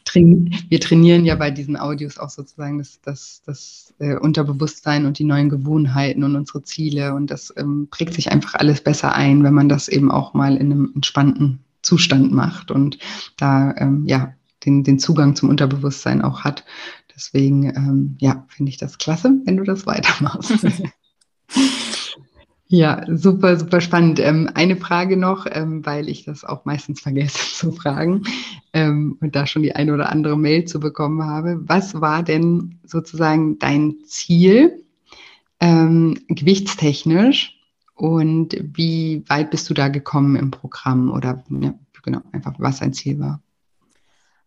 [0.03, 5.19] trainieren, wir, trainieren ja bei diesen Audios auch sozusagen das, das, das äh, Unterbewusstsein und
[5.19, 9.43] die neuen Gewohnheiten und unsere Ziele und das ähm, prägt sich einfach alles besser ein,
[9.43, 12.97] wenn man das eben auch mal in einem entspannten Zustand macht und
[13.37, 14.33] da ähm, ja
[14.65, 16.65] den, den Zugang zum Unterbewusstsein auch hat.
[17.15, 20.51] Deswegen, ähm, ja, finde ich das klasse, wenn du das weitermachst.
[22.74, 24.22] Ja, super, super spannend.
[24.22, 28.24] Ähm, eine Frage noch, ähm, weil ich das auch meistens vergesse zu fragen
[28.72, 31.59] ähm, und da schon die eine oder andere Mail zu bekommen habe.
[31.67, 34.86] Was war denn sozusagen dein Ziel
[35.59, 37.59] ähm, gewichtstechnisch
[37.93, 42.93] und wie weit bist du da gekommen im Programm oder ja, genau, einfach was dein
[42.93, 43.41] Ziel war?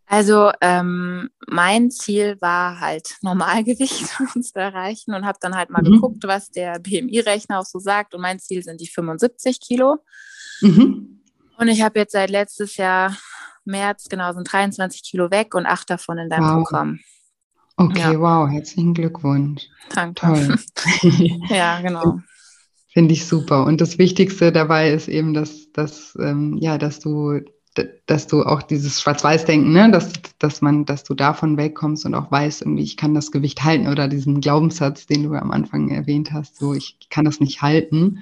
[0.07, 4.07] Also ähm, mein Ziel war halt Normalgewicht
[4.43, 5.93] zu erreichen und habe dann halt mal mhm.
[5.93, 8.15] geguckt, was der BMI-Rechner auch so sagt.
[8.15, 9.99] Und mein Ziel sind die 75 Kilo.
[10.61, 11.23] Mhm.
[11.59, 13.17] Und ich habe jetzt seit letztes Jahr
[13.65, 16.65] März, genau, sind 23 Kilo weg und acht davon in deinem wow.
[16.65, 17.01] Programm.
[17.77, 18.21] Okay, ja.
[18.21, 19.67] wow, herzlichen Glückwunsch.
[19.95, 20.15] Danke.
[20.15, 20.57] Toll.
[21.49, 22.21] ja, genau.
[22.93, 23.65] Finde ich super.
[23.65, 27.41] Und das Wichtigste dabei ist eben, dass, dass, ähm, ja, dass du
[28.07, 32.31] dass du auch dieses Schwarz-Weiß-Denken, ne, dass, dass man, dass du davon wegkommst und auch
[32.31, 36.33] weißt, irgendwie, ich kann das Gewicht halten oder diesen Glaubenssatz, den du am Anfang erwähnt
[36.33, 38.21] hast, so ich kann das nicht halten,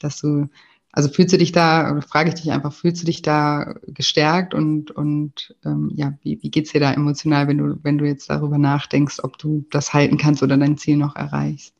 [0.00, 0.48] dass du,
[0.92, 4.54] also fühlst du dich da, oder frage ich dich einfach, fühlst du dich da gestärkt
[4.54, 8.28] und, und ähm, ja, wie, wie geht's dir da emotional, wenn du, wenn du jetzt
[8.28, 11.74] darüber nachdenkst, ob du das halten kannst oder dein Ziel noch erreichst?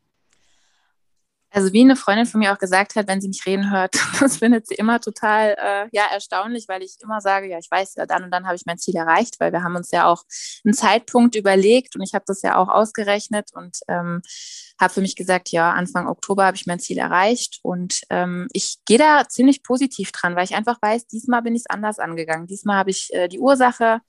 [1.52, 4.36] Also wie eine Freundin von mir auch gesagt hat, wenn sie mich reden hört, das
[4.36, 8.06] findet sie immer total äh, ja, erstaunlich, weil ich immer sage, ja, ich weiß ja,
[8.06, 10.24] dann und dann habe ich mein Ziel erreicht, weil wir haben uns ja auch
[10.64, 14.22] einen Zeitpunkt überlegt und ich habe das ja auch ausgerechnet und ähm,
[14.80, 18.78] habe für mich gesagt, ja, Anfang Oktober habe ich mein Ziel erreicht und ähm, ich
[18.86, 22.46] gehe da ziemlich positiv dran, weil ich einfach weiß, diesmal bin ich es anders angegangen.
[22.46, 24.00] Diesmal habe ich äh, die Ursache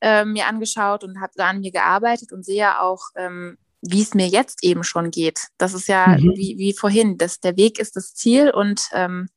[0.00, 3.56] äh, mir angeschaut und habe da an mir gearbeitet und sehe auch, ähm,
[3.86, 5.48] wie es mir jetzt eben schon geht.
[5.58, 6.32] Das ist ja mhm.
[6.36, 9.28] wie, wie vorhin, dass der Weg ist das Ziel und ähm,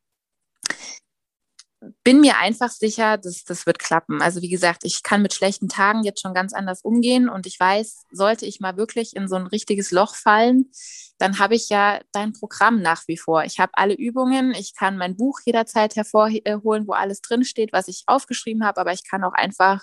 [2.04, 4.22] bin mir einfach sicher, dass das wird klappen.
[4.22, 7.60] Also wie gesagt, ich kann mit schlechten Tagen jetzt schon ganz anders umgehen und ich
[7.60, 10.72] weiß, sollte ich mal wirklich in so ein richtiges Loch fallen,
[11.20, 13.44] dann habe ich ja dein Programm nach wie vor.
[13.44, 18.04] Ich habe alle Übungen, ich kann mein Buch jederzeit hervorholen, wo alles drinsteht, was ich
[18.08, 19.82] aufgeschrieben habe, aber ich kann auch einfach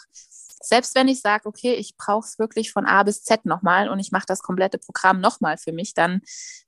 [0.66, 3.98] selbst wenn ich sage, okay, ich brauche es wirklich von A bis Z nochmal und
[3.98, 6.20] ich mache das komplette Programm nochmal für mich, dann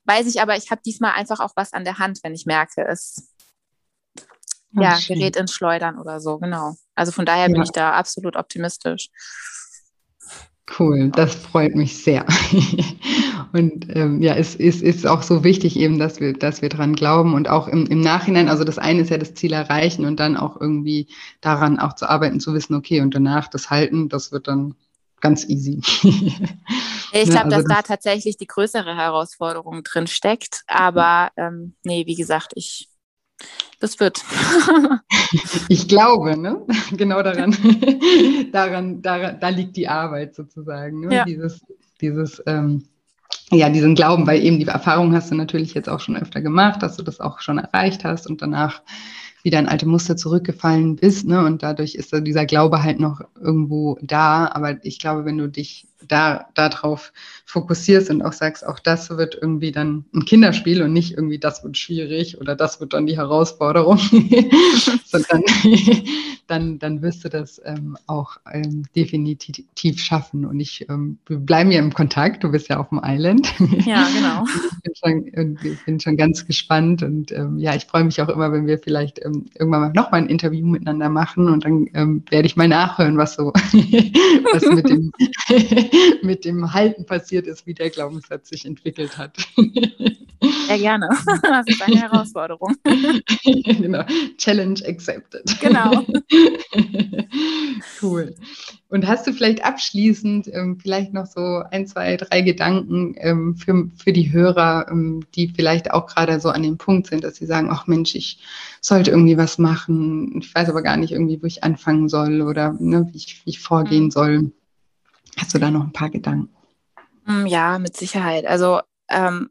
[0.04, 2.86] weiß ich aber, ich habe diesmal einfach auch was an der Hand, wenn ich merke,
[2.86, 3.32] es
[4.72, 6.74] ja, gerät ins Schleudern oder so, genau.
[6.94, 7.52] Also von daher ja.
[7.52, 9.08] bin ich da absolut optimistisch.
[10.78, 12.26] Cool, das freut mich sehr.
[13.56, 16.94] Und ähm, ja, es ist, ist auch so wichtig eben, dass wir, dass wir dran
[16.94, 20.20] glauben und auch im, im Nachhinein, also das eine ist ja das Ziel erreichen und
[20.20, 21.08] dann auch irgendwie
[21.40, 24.74] daran auch zu arbeiten, zu wissen, okay, und danach das Halten, das wird dann
[25.20, 25.80] ganz easy.
[27.12, 30.62] ich glaube, ne, also dass da tatsächlich die größere Herausforderung drin steckt.
[30.66, 32.90] Aber ähm, nee, wie gesagt, ich
[33.80, 34.22] das wird.
[35.68, 36.66] ich glaube, ne?
[36.96, 37.56] Genau daran,
[38.52, 41.00] daran, daran, da liegt die Arbeit sozusagen.
[41.00, 41.14] Ne?
[41.14, 41.24] Ja.
[41.24, 41.60] Dieses,
[42.00, 42.88] dieses, ähm,
[43.50, 46.82] ja, diesen Glauben, weil eben die Erfahrung hast du natürlich jetzt auch schon öfter gemacht,
[46.82, 48.82] dass du das auch schon erreicht hast und danach
[49.42, 51.44] wieder in alte Muster zurückgefallen bist, ne?
[51.44, 54.48] Und dadurch ist dieser Glaube halt noch irgendwo da.
[54.48, 57.12] Aber ich glaube, wenn du dich da darauf
[57.46, 61.62] fokussierst und auch sagst, auch das wird irgendwie dann ein Kinderspiel und nicht irgendwie das
[61.62, 63.98] wird schwierig oder das wird dann die Herausforderung,
[65.06, 65.42] sondern
[66.48, 70.44] dann, dann wirst du das ähm, auch ähm, definitiv schaffen.
[70.44, 73.52] Und ich, ähm, wir bleiben ja im Kontakt, du bist ja auf dem Island.
[73.84, 74.44] Ja, genau.
[74.82, 74.94] ich, bin
[75.34, 78.66] schon, ich bin schon ganz gespannt und ähm, ja, ich freue mich auch immer, wenn
[78.66, 82.46] wir vielleicht ähm, irgendwann mal noch mal ein Interview miteinander machen und dann ähm, werde
[82.46, 83.52] ich mal nachhören, was so,
[84.52, 85.12] was mit dem
[86.22, 89.36] mit dem Halten passiert ist, wie der Glaubenssatz sich entwickelt hat.
[90.66, 91.08] Sehr gerne.
[91.42, 92.74] Das ist eine Herausforderung.
[93.44, 94.04] Genau.
[94.36, 95.60] Challenge accepted.
[95.60, 96.04] Genau.
[98.00, 98.34] Cool.
[98.88, 103.90] Und hast du vielleicht abschließend ähm, vielleicht noch so ein, zwei, drei Gedanken ähm, für,
[103.96, 107.46] für die Hörer, ähm, die vielleicht auch gerade so an dem Punkt sind, dass sie
[107.46, 108.38] sagen, ach Mensch, ich
[108.80, 112.74] sollte irgendwie was machen, ich weiß aber gar nicht irgendwie, wo ich anfangen soll oder
[112.78, 114.10] ne, wie, ich, wie ich vorgehen mhm.
[114.10, 114.52] soll.
[115.36, 116.55] Hast du da noch ein paar Gedanken?
[117.26, 118.46] Mm, ja, mit Sicherheit.
[118.46, 119.50] Also ähm,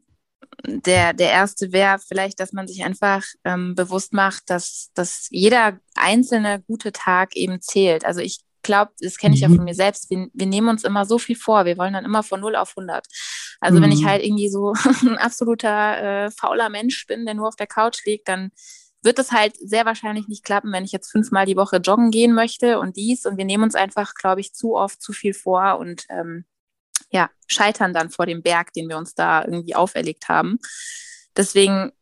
[0.64, 5.78] der, der erste wäre vielleicht, dass man sich einfach ähm, bewusst macht, dass, dass jeder
[5.94, 8.04] einzelne gute Tag eben zählt.
[8.04, 9.56] Also ich glaube, das kenne ich ja mhm.
[9.56, 12.22] von mir selbst, wir, wir, nehmen uns immer so viel vor, wir wollen dann immer
[12.22, 13.06] von 0 auf 100.
[13.60, 13.84] Also mhm.
[13.84, 14.08] wenn ich mhm.
[14.08, 14.72] halt irgendwie so
[15.02, 18.50] ein absoluter äh, fauler Mensch bin, der nur auf der Couch liegt, dann
[19.02, 22.34] wird es halt sehr wahrscheinlich nicht klappen, wenn ich jetzt fünfmal die Woche joggen gehen
[22.34, 23.24] möchte und dies.
[23.24, 26.44] Und wir nehmen uns einfach, glaube ich, zu oft zu viel vor und ähm,
[27.10, 30.58] ja, scheitern dann vor dem Berg, den wir uns da irgendwie auferlegt haben.
[31.36, 31.92] Deswegen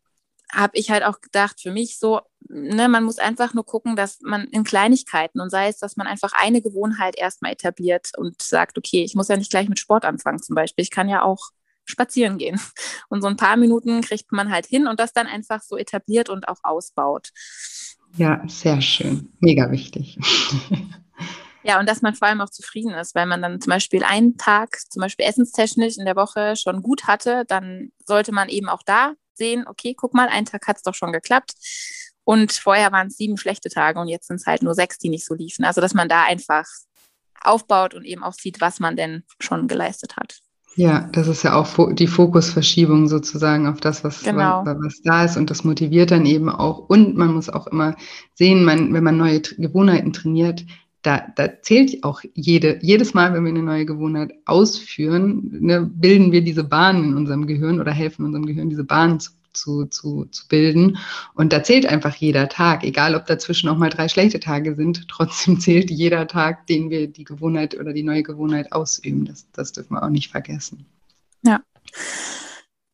[0.52, 4.20] habe ich halt auch gedacht, für mich so, ne, man muss einfach nur gucken, dass
[4.20, 8.78] man in Kleinigkeiten und sei es, dass man einfach eine Gewohnheit erstmal etabliert und sagt,
[8.78, 10.82] okay, ich muss ja nicht gleich mit Sport anfangen zum Beispiel.
[10.82, 11.50] Ich kann ja auch
[11.84, 12.58] spazieren gehen.
[13.08, 16.30] Und so ein paar Minuten kriegt man halt hin und das dann einfach so etabliert
[16.30, 17.28] und auch ausbaut.
[18.16, 19.32] Ja, sehr schön.
[19.40, 20.18] Mega wichtig.
[21.64, 24.36] Ja, und dass man vor allem auch zufrieden ist, weil man dann zum Beispiel einen
[24.36, 28.82] Tag, zum Beispiel essenstechnisch in der Woche schon gut hatte, dann sollte man eben auch
[28.84, 31.54] da sehen, okay, guck mal, einen Tag hat es doch schon geklappt.
[32.22, 35.08] Und vorher waren es sieben schlechte Tage und jetzt sind es halt nur sechs, die
[35.08, 35.64] nicht so liefen.
[35.64, 36.66] Also, dass man da einfach
[37.42, 40.40] aufbaut und eben auch sieht, was man denn schon geleistet hat.
[40.76, 44.62] Ja, das ist ja auch die Fokusverschiebung sozusagen auf das, was, genau.
[44.64, 46.78] was, was, da ist und das motiviert dann eben auch.
[46.88, 47.94] Und man muss auch immer
[48.34, 50.64] sehen, man, wenn man neue Gewohnheiten trainiert,
[51.04, 56.32] da, da zählt auch jede, jedes Mal, wenn wir eine neue Gewohnheit ausführen, ne, bilden
[56.32, 60.24] wir diese Bahnen in unserem Gehirn oder helfen unserem Gehirn, diese Bahnen zu, zu, zu,
[60.24, 60.96] zu bilden.
[61.34, 65.06] Und da zählt einfach jeder Tag, egal ob dazwischen auch mal drei schlechte Tage sind,
[65.08, 69.26] trotzdem zählt jeder Tag, den wir die Gewohnheit oder die neue Gewohnheit ausüben.
[69.26, 70.86] Das, das dürfen wir auch nicht vergessen.
[71.42, 71.60] Ja.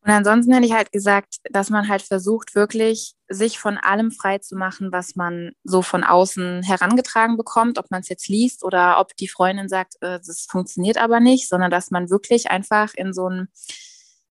[0.03, 4.39] Und ansonsten hätte ich halt gesagt, dass man halt versucht, wirklich sich von allem frei
[4.39, 8.99] zu machen, was man so von außen herangetragen bekommt, ob man es jetzt liest oder
[8.99, 13.13] ob die Freundin sagt, äh, das funktioniert aber nicht, sondern dass man wirklich einfach in
[13.13, 13.47] so ein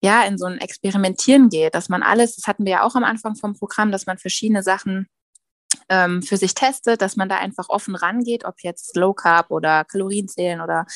[0.03, 3.05] ja, in so ein Experimentieren geht, dass man alles, das hatten wir ja auch am
[3.05, 5.09] Anfang vom Programm, dass man verschiedene Sachen
[5.89, 9.85] ähm, für sich testet, dass man da einfach offen rangeht, ob jetzt Low Carb oder
[9.85, 10.87] Kalorien zählen oder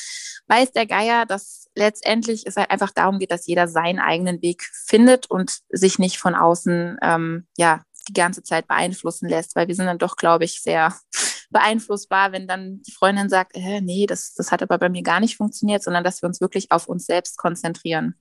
[0.47, 4.63] weiß der Geier, dass letztendlich es halt einfach darum geht, dass jeder seinen eigenen Weg
[4.85, 9.75] findet und sich nicht von außen ähm, ja die ganze Zeit beeinflussen lässt, weil wir
[9.75, 10.93] sind dann doch, glaube ich, sehr
[11.49, 15.19] beeinflussbar, wenn dann die Freundin sagt, äh, nee, das, das hat aber bei mir gar
[15.19, 18.15] nicht funktioniert, sondern dass wir uns wirklich auf uns selbst konzentrieren.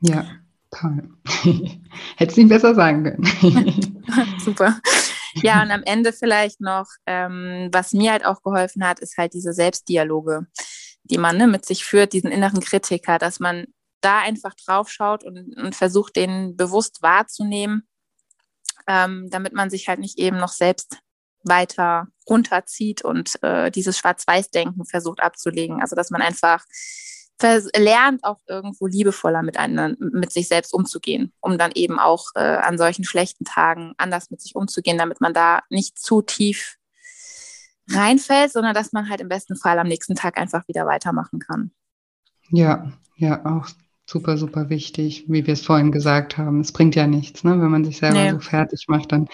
[0.00, 0.26] Ja,
[0.70, 1.10] toll.
[2.16, 4.04] Hätte es nicht besser sagen können.
[4.38, 4.80] Super.
[5.34, 9.34] Ja, und am Ende vielleicht noch, ähm, was mir halt auch geholfen hat, ist halt
[9.34, 10.46] diese Selbstdialoge,
[11.04, 13.66] die man ne, mit sich führt, diesen inneren Kritiker, dass man
[14.00, 17.86] da einfach drauf schaut und, und versucht, den bewusst wahrzunehmen,
[18.86, 20.98] ähm, damit man sich halt nicht eben noch selbst
[21.42, 25.80] weiter runterzieht und äh, dieses Schwarz-Weiß-Denken versucht abzulegen.
[25.80, 26.64] Also dass man einfach
[27.42, 32.40] lernt auch irgendwo liebevoller mit, einem, mit sich selbst umzugehen, um dann eben auch äh,
[32.40, 36.76] an solchen schlechten Tagen anders mit sich umzugehen, damit man da nicht zu tief
[37.90, 41.72] reinfällt, sondern dass man halt im besten Fall am nächsten Tag einfach wieder weitermachen kann.
[42.50, 43.68] Ja, ja, auch
[44.10, 46.60] super, super wichtig, wie wir es vorhin gesagt haben.
[46.60, 47.52] Es bringt ja nichts, ne?
[47.60, 48.30] wenn man sich selber nee.
[48.30, 49.28] so fertig macht, dann,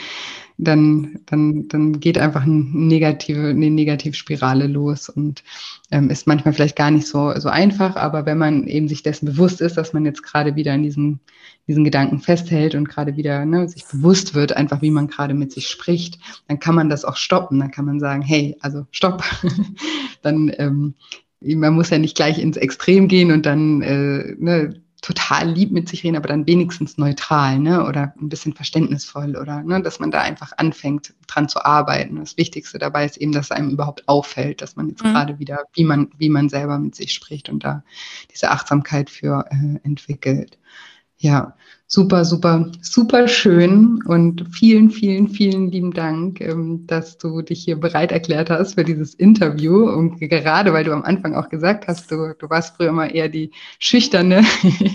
[0.58, 5.42] dann, dann, dann geht einfach eine negative, eine Negativspirale los und
[5.90, 9.24] ähm, ist manchmal vielleicht gar nicht so, so einfach, aber wenn man eben sich dessen
[9.24, 11.20] bewusst ist, dass man jetzt gerade wieder in diesem,
[11.66, 15.52] diesen Gedanken festhält und gerade wieder ne, sich bewusst wird, einfach wie man gerade mit
[15.52, 16.18] sich spricht,
[16.48, 17.58] dann kann man das auch stoppen.
[17.58, 19.24] Dann kann man sagen, hey, also stopp.
[20.22, 20.94] dann ähm,
[21.40, 25.88] man muss ja nicht gleich ins Extrem gehen und dann äh, ne, total lieb mit
[25.88, 27.86] sich reden, aber dann wenigstens neutral, ne?
[27.86, 32.16] Oder ein bisschen verständnisvoll oder ne, dass man da einfach anfängt, dran zu arbeiten.
[32.16, 35.12] Das Wichtigste dabei ist eben, dass einem überhaupt auffällt, dass man jetzt mhm.
[35.12, 37.84] gerade wieder, wie man, wie man selber mit sich spricht und da
[38.32, 40.58] diese Achtsamkeit für äh, entwickelt.
[41.18, 41.56] Ja,
[41.86, 47.76] super, super, super schön und vielen, vielen, vielen lieben Dank, ähm, dass du dich hier
[47.76, 52.10] bereit erklärt hast für dieses Interview und gerade weil du am Anfang auch gesagt hast,
[52.10, 54.44] du, du warst früher immer eher die Schüchterne,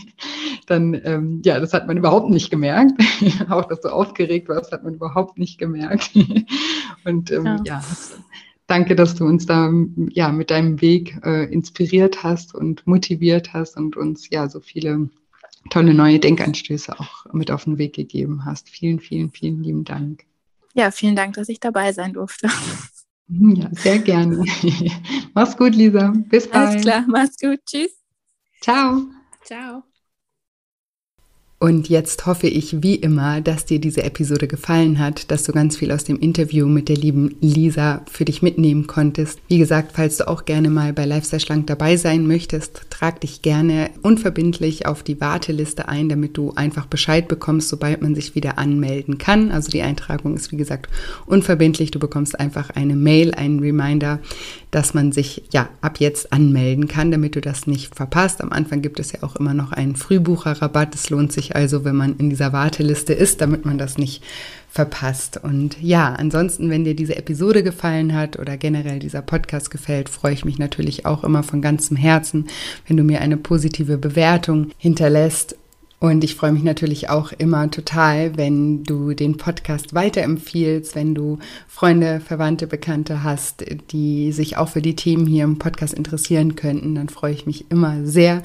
[0.68, 2.94] dann, ähm, ja, das hat man überhaupt nicht gemerkt.
[3.50, 6.12] auch, dass du aufgeregt warst, hat man überhaupt nicht gemerkt.
[7.04, 7.62] und ähm, ja.
[7.66, 7.82] ja
[8.68, 9.72] danke, dass du uns da
[10.12, 15.10] ja mit deinem Weg äh, inspiriert hast und motiviert hast und uns ja so viele
[15.70, 18.70] tolle neue Denkanstöße auch mit auf den Weg gegeben hast.
[18.70, 20.26] Vielen, vielen, vielen lieben Dank.
[20.74, 22.50] Ja, vielen Dank, dass ich dabei sein durfte.
[23.34, 24.44] Ja, sehr gerne.
[25.34, 26.14] mach's gut, Lisa.
[26.28, 26.68] Bis bald.
[26.68, 27.60] Alles klar, mach's gut.
[27.66, 27.96] Tschüss.
[28.60, 29.04] Ciao.
[29.46, 29.84] Ciao.
[31.62, 35.78] Und jetzt hoffe ich wie immer, dass dir diese Episode gefallen hat, dass du ganz
[35.78, 39.38] viel aus dem Interview mit der lieben Lisa für dich mitnehmen konntest.
[39.48, 43.44] Wie gesagt, falls du auch gerne mal bei Lifestyle Schlank dabei sein möchtest, trag dich
[43.44, 48.58] gerne unverbindlich auf die Warteliste ein, damit du einfach Bescheid bekommst, sobald man sich wieder
[48.58, 49.52] anmelden kann.
[49.52, 50.90] Also die Eintragung ist wie gesagt
[51.28, 51.92] unverbindlich.
[51.92, 54.18] Du bekommst einfach eine Mail, einen Reminder,
[54.72, 58.42] dass man sich ja ab jetzt anmelden kann, damit du das nicht verpasst.
[58.42, 60.96] Am Anfang gibt es ja auch immer noch einen Frühbucherrabatt.
[60.96, 64.24] Es lohnt sich also, wenn man in dieser Warteliste ist, damit man das nicht
[64.70, 65.40] verpasst.
[65.44, 70.34] Und ja, ansonsten, wenn dir diese Episode gefallen hat oder generell dieser Podcast gefällt, freue
[70.34, 72.48] ich mich natürlich auch immer von ganzem Herzen,
[72.88, 75.58] wenn du mir eine positive Bewertung hinterlässt
[76.02, 81.38] und ich freue mich natürlich auch immer total, wenn du den Podcast weiterempfiehlst, wenn du
[81.68, 86.96] Freunde, Verwandte, Bekannte hast, die sich auch für die Themen hier im Podcast interessieren könnten.
[86.96, 88.42] Dann freue ich mich immer sehr,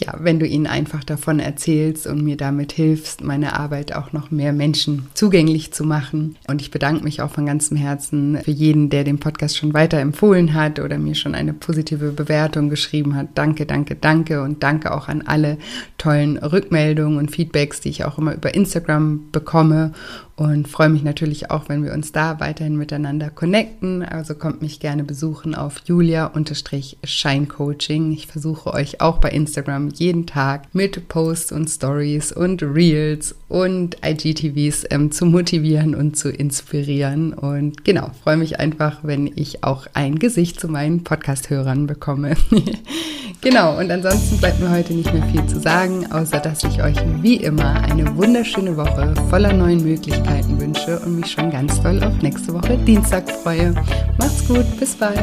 [0.00, 4.32] ja, wenn du ihnen einfach davon erzählst und mir damit hilfst, meine Arbeit auch noch
[4.32, 6.34] mehr Menschen zugänglich zu machen.
[6.48, 10.54] Und ich bedanke mich auch von ganzem Herzen für jeden, der den Podcast schon weiterempfohlen
[10.54, 13.28] hat oder mir schon eine positive Bewertung geschrieben hat.
[13.36, 15.58] Danke, danke, danke und danke auch an alle
[15.98, 19.92] tollen Rückmeldungen Rückmeldungen und Feedbacks, die ich auch immer über Instagram bekomme
[20.36, 24.02] und freue mich natürlich auch, wenn wir uns da weiterhin miteinander connecten.
[24.02, 28.12] Also kommt mich gerne besuchen auf julia-scheincoaching.
[28.12, 33.96] Ich versuche euch auch bei Instagram jeden Tag mit Posts und Stories und Reels und
[34.04, 37.32] IGTVs ähm, zu motivieren und zu inspirieren.
[37.32, 42.34] Und genau, freue mich einfach, wenn ich auch ein Gesicht zu meinen Podcast-Hörern bekomme.
[43.40, 46.98] genau, und ansonsten bleibt mir heute nicht mehr viel zu sagen, außer dass ich euch
[47.22, 52.02] wie immer eine wunderschöne Woche voller neuen Möglichkeiten Möglichkeiten wünsche und mich schon ganz doll
[52.02, 53.74] auf nächste Woche Dienstag freue.
[54.18, 55.20] Macht's gut, bis bald.